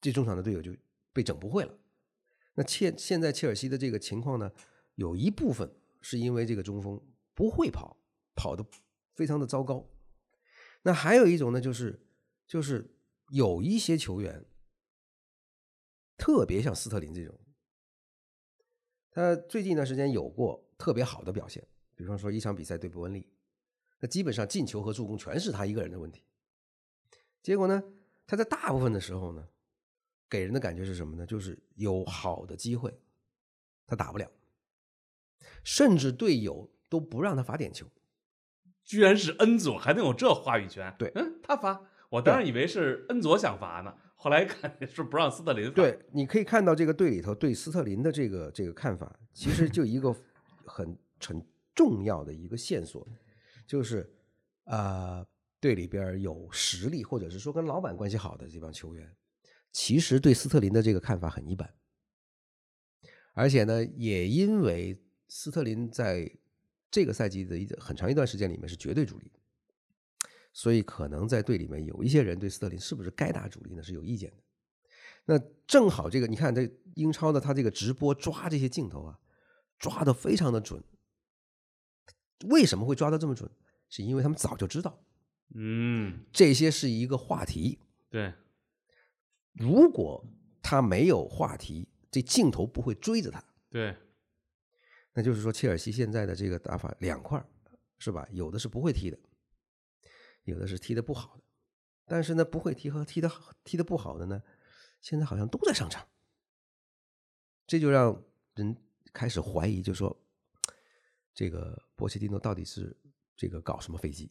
[0.00, 0.74] 这中场的队友就
[1.12, 1.74] 被整不会了。
[2.54, 4.50] 那切现在切尔西的这个情况呢，
[4.96, 7.00] 有一部分是因为这个中锋
[7.34, 7.96] 不会跑，
[8.34, 8.64] 跑的
[9.14, 9.88] 非常的糟糕。
[10.82, 12.04] 那还有一种呢，就是
[12.46, 12.94] 就是
[13.30, 14.44] 有一些球员，
[16.22, 17.36] 特别像斯特林这种，
[19.10, 21.66] 他最近一段时间有过特别好的表现，
[21.96, 23.28] 比方说一场比赛对伯恩利，
[23.98, 26.22] 那基本上进球和助攻全是他一个人的问题。
[27.42, 27.82] 结果呢，
[28.24, 29.48] 他在大部分的时候呢，
[30.30, 31.26] 给人的感觉是什么呢？
[31.26, 32.96] 就是有好的机会，
[33.84, 34.30] 他打不了，
[35.64, 37.84] 甚至队友都不让他罚点球。
[38.84, 40.94] 居然是恩佐还能有这话语权？
[40.96, 45.72] 对嗯，他罚，我当然以为是恩佐想罚呢，后来看见 是不让斯特林罚。
[45.72, 50.14] 对，你可以看到这个队里头对斯特林的这个这个看法，其实就一个
[50.64, 51.44] 很很
[51.74, 53.04] 重要的一个线索，
[53.66, 54.08] 就是
[54.62, 55.26] 啊、
[55.58, 59.12] 队里边有实力或者是说跟老板关系好的这帮球员，
[59.72, 61.68] 其实对斯特林的这个看法很一般，
[63.34, 66.30] 而且呢，也因为斯特林在
[66.92, 69.32] 这个赛季的一很长一段时间里面是绝对主力，
[70.52, 74.36] 所以可能在队里面有一些人对斯特林是不是该打主力呢是有意见的。
[75.24, 79.18] 那正好这个，你看这英超的他这个直播抓这些镜头啊，
[79.78, 80.82] 抓的非常的准。
[82.48, 83.50] 为什么会抓的这么准？
[83.88, 85.04] 是因为他们早就知道
[85.54, 87.78] 嗯，这些是一个话题。
[88.08, 88.32] 对，
[89.52, 90.26] 如果
[90.62, 93.44] 他没有话题，这镜头不会追着他。
[93.68, 93.94] 对，
[95.12, 97.42] 那就是说，切尔西现在的这个打法两块
[97.98, 98.26] 是吧？
[98.32, 99.18] 有的是不会踢的，
[100.44, 101.42] 有的是踢得不好的，
[102.06, 103.30] 但是呢，不会踢和踢得
[103.64, 104.42] 踢得不好的呢，
[105.00, 106.06] 现在好像都在上场，
[107.66, 108.22] 这就让
[108.54, 108.76] 人
[109.12, 110.24] 开始怀疑，就说
[111.32, 112.96] 这个波切蒂诺到底是
[113.36, 114.30] 这个搞什么飞机？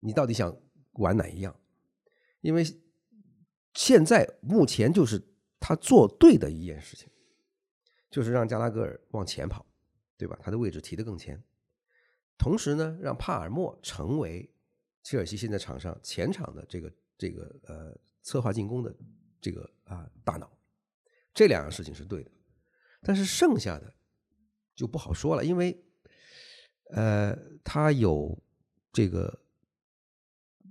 [0.00, 0.56] 你到底想
[0.92, 1.54] 玩哪一样？
[2.40, 2.64] 因为
[3.74, 5.20] 现在目前就是
[5.58, 7.08] 他做对的一件事情，
[8.10, 9.66] 就是让加拉格尔往前跑，
[10.16, 10.38] 对吧？
[10.40, 11.42] 他的位置提得更前，
[12.38, 14.53] 同时呢，让帕尔默成为
[15.04, 18.92] 切尔西现在场上前场的这个这个呃策划进攻的
[19.40, 20.50] 这个啊大脑，
[21.32, 22.30] 这两样事情是对的，
[23.02, 23.94] 但是剩下的
[24.74, 25.78] 就不好说了，因为
[26.90, 28.36] 呃他有
[28.92, 29.38] 这个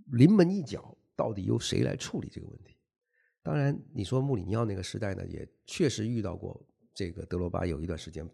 [0.08, 2.76] 临门一脚，到底由谁来处理这个问题？
[3.44, 8.28] 当然，你说穆里尼奥那个时代呢，也确实遇到过这个德罗巴有一段时间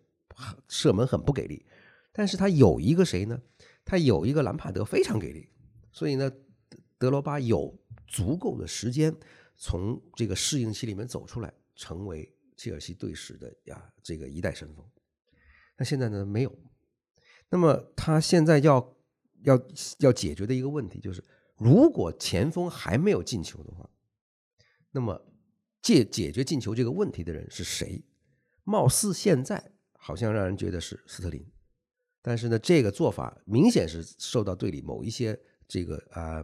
[0.70, 1.66] 射门很不给力，
[2.14, 3.42] 但是他有一个谁呢？
[3.84, 5.50] 他有一个兰帕德非常给力，
[5.92, 6.32] 所以呢，
[6.98, 7.78] 德罗巴有
[8.08, 9.16] 足够的时间
[9.58, 14.86] 从这个适应期里面走出来，成为切尔西队史的呀这个一代神锋。
[15.78, 16.60] 那现在呢没有，
[17.50, 18.98] 那么他现在要
[19.44, 19.62] 要
[20.00, 21.24] 要解决的一个问题就是，
[21.58, 23.90] 如果前锋还没有进球的话。
[24.92, 25.24] 那么，
[25.84, 28.04] 解解决进球这个问题的人是谁？
[28.64, 31.46] 貌似现在好像让人觉得是斯特林，
[32.24, 35.40] 但是呢，这个做法明显是受到队里某一些
[35.70, 36.44] 这个啊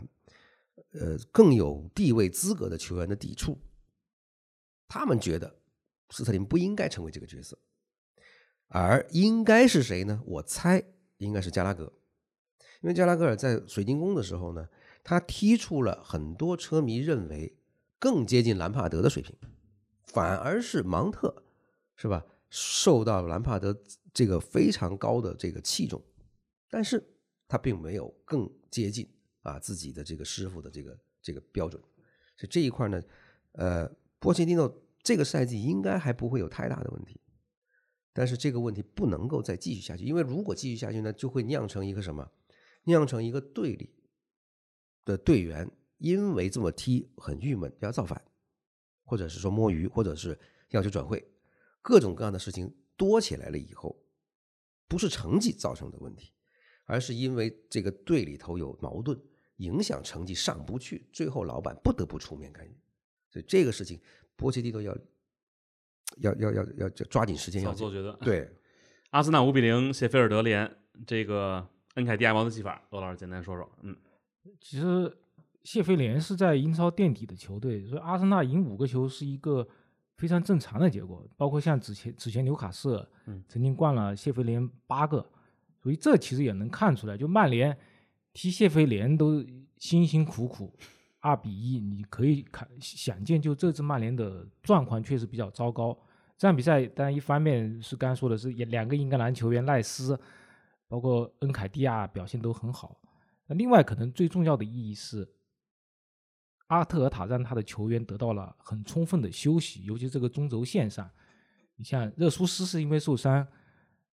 [0.93, 3.59] 呃更有地位资格的球员的抵触。
[4.87, 5.53] 他们觉得
[6.11, 7.59] 斯特林不应该成为这个角色，
[8.69, 10.21] 而应该是谁呢？
[10.25, 10.81] 我猜
[11.17, 11.91] 应该是加拉格，
[12.79, 14.69] 因为加拉格尔在水晶宫的时候呢，
[15.03, 17.57] 他踢出了很多车迷认为。
[17.97, 19.35] 更接近兰帕德的水平，
[20.03, 21.43] 反而是芒特，
[21.95, 22.23] 是吧？
[22.49, 23.75] 受到兰帕德
[24.13, 26.03] 这个非常高的这个器重，
[26.69, 27.15] 但是
[27.47, 29.09] 他并没有更接近
[29.45, 31.81] 啊自己的这个师傅的这个这个标准，
[32.35, 33.01] 所以这一块呢，
[33.53, 33.89] 呃，
[34.19, 37.21] 波切蒂诺这个赛季应该还不会有太大的问题，
[38.11, 42.29] 但是这个问题不能够再继续下去，因为如果继续下去呢，就会酿成一个什么？
[42.83, 43.95] 酿成一个队里
[45.05, 45.71] 的队员。
[45.97, 48.21] 因为这么踢很郁闷，要造反，
[49.05, 50.37] 或者是说摸鱼，或者是
[50.71, 51.25] 要求转会，
[51.81, 54.05] 各种各样的事情多起来了以后，
[54.89, 56.33] 不是成绩造成的问题，
[56.83, 59.17] 而是因为这个队里头有矛盾，
[59.57, 62.77] 影响成绩上不去，最后老板不得不出面干预。
[63.29, 63.99] 所以这个事情，
[64.35, 64.95] 波切蒂诺要
[66.19, 68.17] 要要要要抓紧时间要做决断。
[68.19, 68.49] 对，
[69.11, 70.69] 阿森纳五比零谢菲尔德联，
[71.05, 73.69] 这个恩凯蒂亚毛的技法，罗老师简单说说。
[73.81, 73.95] 嗯，
[74.59, 75.17] 其实。
[75.65, 79.67] 谢菲联是在英超垫底的球队，所以阿森纳赢五个球是一个
[80.15, 81.27] 非常正常的结果。
[81.35, 83.07] 包括像之前之前纽卡斯尔，
[83.47, 85.27] 曾经灌了谢菲联八个，
[85.81, 87.75] 所以这其实也能看出来，就曼联
[88.35, 89.41] 踢谢菲联都
[89.77, 90.77] 辛辛苦苦，
[91.21, 95.97] 二比一，你可以看想见，就这支曼联的状况确实比较糟糕。
[96.37, 100.19] 这场比赛当然一方面是刚刚说的是两个英格兰球员赖斯，
[100.89, 102.99] 包括恩凯蒂亚表现都很好，
[103.47, 105.27] 那另外可能最重要的意义是。
[106.67, 111.07] 阿特尔塔让他的球员得到了很充分的休息，尤其这个中轴线上，
[111.75, 113.47] 你像热苏斯是因为受伤，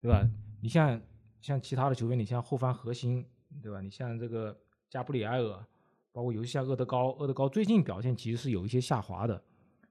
[0.00, 0.26] 对吧？
[0.62, 0.98] 你像
[1.42, 3.22] 像其他的球员，你像后方核心，
[3.62, 3.80] 对吧？
[3.80, 4.56] 你像这个
[4.88, 5.64] 加布里埃尔，
[6.12, 9.42] 包括尤其像厄德高，厄德高最近表现其实是有一些下滑的，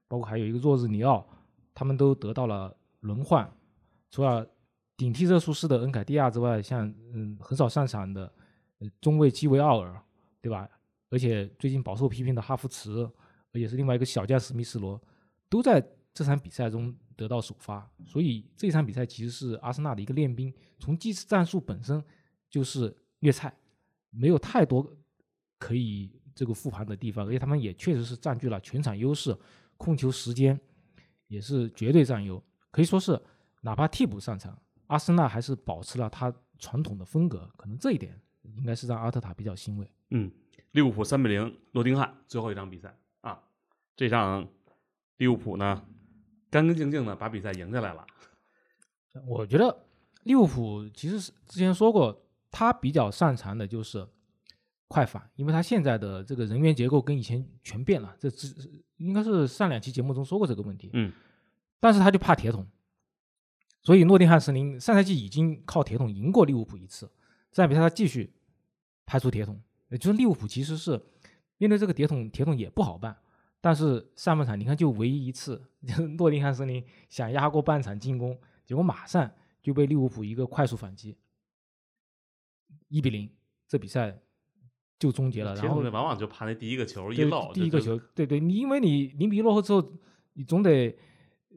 [0.06, 1.26] 包括还有一个若日尼奥，
[1.74, 3.50] 他们都得到了轮换。
[4.10, 4.48] 除了
[4.96, 8.32] 顶替热苏斯的恩凯蒂亚之外，像嗯很少上场的
[9.00, 10.02] 中卫基维奥尔，
[10.40, 10.68] 对吧？
[11.10, 13.10] 而且最近饱受批评的哈弗茨，
[13.52, 15.00] 而且是另外一个小将史密斯罗，
[15.48, 15.82] 都在
[16.12, 17.90] 这场比赛中得到首发。
[18.06, 22.02] 所以这场比赛其实是阿森纳的一个练兵，从技战术本身
[22.50, 23.52] 就是虐菜，
[24.10, 24.96] 没有太多
[25.58, 27.26] 可以这个复盘的地方。
[27.26, 29.36] 而且他们也确实是占据了全场优势，
[29.76, 30.58] 控球时间
[31.26, 32.42] 也是绝对占优。
[32.70, 33.20] 可以说是
[33.62, 37.50] 哪怕替补上场，阿森纳还是保持了他传统的风格。
[37.56, 39.90] 可能这一点应该是让阿特塔比较欣慰。
[40.10, 40.30] 嗯。
[40.72, 43.42] 利物浦三比零诺丁汉最后一场比赛啊，
[43.96, 44.46] 这场
[45.16, 45.82] 利物浦呢
[46.50, 48.06] 干干净净的把比赛赢下来了。
[49.26, 49.86] 我觉得
[50.24, 54.06] 利物浦其实是之前说过，他比较擅长的就是
[54.86, 58.16] 快反，因为他现在的这个人员结构跟以前全变了。
[58.18, 58.48] 这这
[58.96, 60.90] 应该是上两期节目中说过这个问题。
[60.92, 61.12] 嗯，
[61.78, 62.66] 但是他就怕铁桶，
[63.82, 67.10] 所以诺丁汉森林上赛季已经靠铁桶赢过利物浦一次，
[67.52, 68.32] 这场比赛他继续
[69.04, 69.60] 派出铁桶。
[69.90, 71.02] 也就是利物浦其实是
[71.56, 73.16] 面对这个铁桶，铁桶也不好办。
[73.60, 75.62] 但是上半场你看，就唯一一次，
[76.18, 79.30] 诺丁汉森林想压过半场进攻，结果马上
[79.62, 81.16] 就被利物浦一个快速反击，
[82.88, 83.30] 一比零，
[83.66, 84.18] 这比赛
[84.98, 85.54] 就终结了。
[85.54, 89.92] 然后往往就怕那第一个球一对漏，第一个球，对对，你因为你零比一落后之后，
[90.34, 90.96] 你总得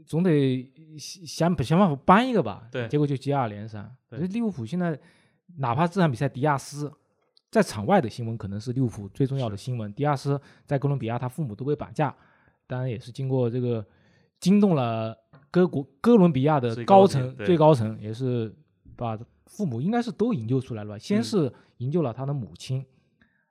[0.06, 2.68] 总得想想办法扳一个吧。
[2.72, 3.90] 对结果就接二连三。
[4.10, 5.00] 对所以利物浦现在
[5.58, 6.92] 哪怕这场比赛迪亚斯
[7.50, 12.16] 在场外的新闻可能是利物浦最重要的新闻，迪亚斯在哥伦比亚他父母都被绑架，
[12.68, 13.86] 当然也是经过这个
[14.40, 15.16] 惊动了
[15.50, 18.56] 哥国哥伦比亚的高层最高层，也是
[19.02, 19.18] 把
[19.48, 20.98] 父母应该是都营救出来了吧？
[21.00, 22.86] 先嗯是营救了他的母亲，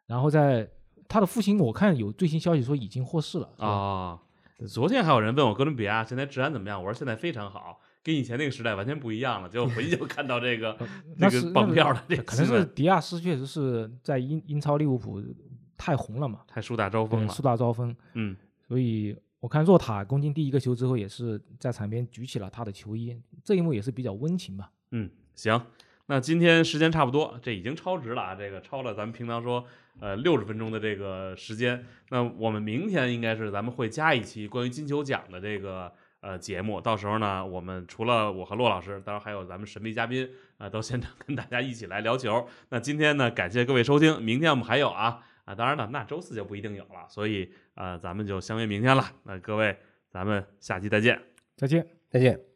[0.06, 0.70] 然后在
[1.09, 3.51] 他的父亲，我看有最新消息说已经获释了。
[3.56, 4.22] 是吧，啊。
[4.68, 9.48] 昨天还有人问我哥伦比亚现在治安怎么样，我说现在非常好，跟以前那个时代完全不一样了。
[9.48, 10.77] 结果回去就看到这个
[11.16, 15.20] 那这个绑票的这个可能是，迪亚斯确实是在英英超利物浦
[15.77, 17.32] 太红了嘛，太树大招风，了。
[17.32, 18.36] 树大招风，嗯，
[18.68, 24.70] 所以我看若塔攻进第一个球之后，也是在场边举起了他的球衣，这一幕也是比较温情吧。
[24.90, 25.66] 嗯，行，
[26.07, 29.65] 那今天时间差不多，这已经超值了啊，这个超了咱们平常说
[30.01, 31.85] 呃六十分钟的这个时间。
[32.11, 40.28] 那我们明天应该是咱们会加一期关于金球奖的这个呃节目，到时候呢，我们除了我和骆老师，当然还有咱们神秘嘉宾
[40.59, 42.47] 啊、到现场跟大家一起来聊球。
[42.69, 49.05] 那今天呢，感谢各位收听，明天我们还有啊啊，当然了，那周四就不一定有了，所以呃，咱们就相约明天了。
[49.23, 49.77] 那各位，
[50.11, 51.20] 咱们下期再见。
[51.57, 51.86] 再见。
[52.11, 52.49] 再见。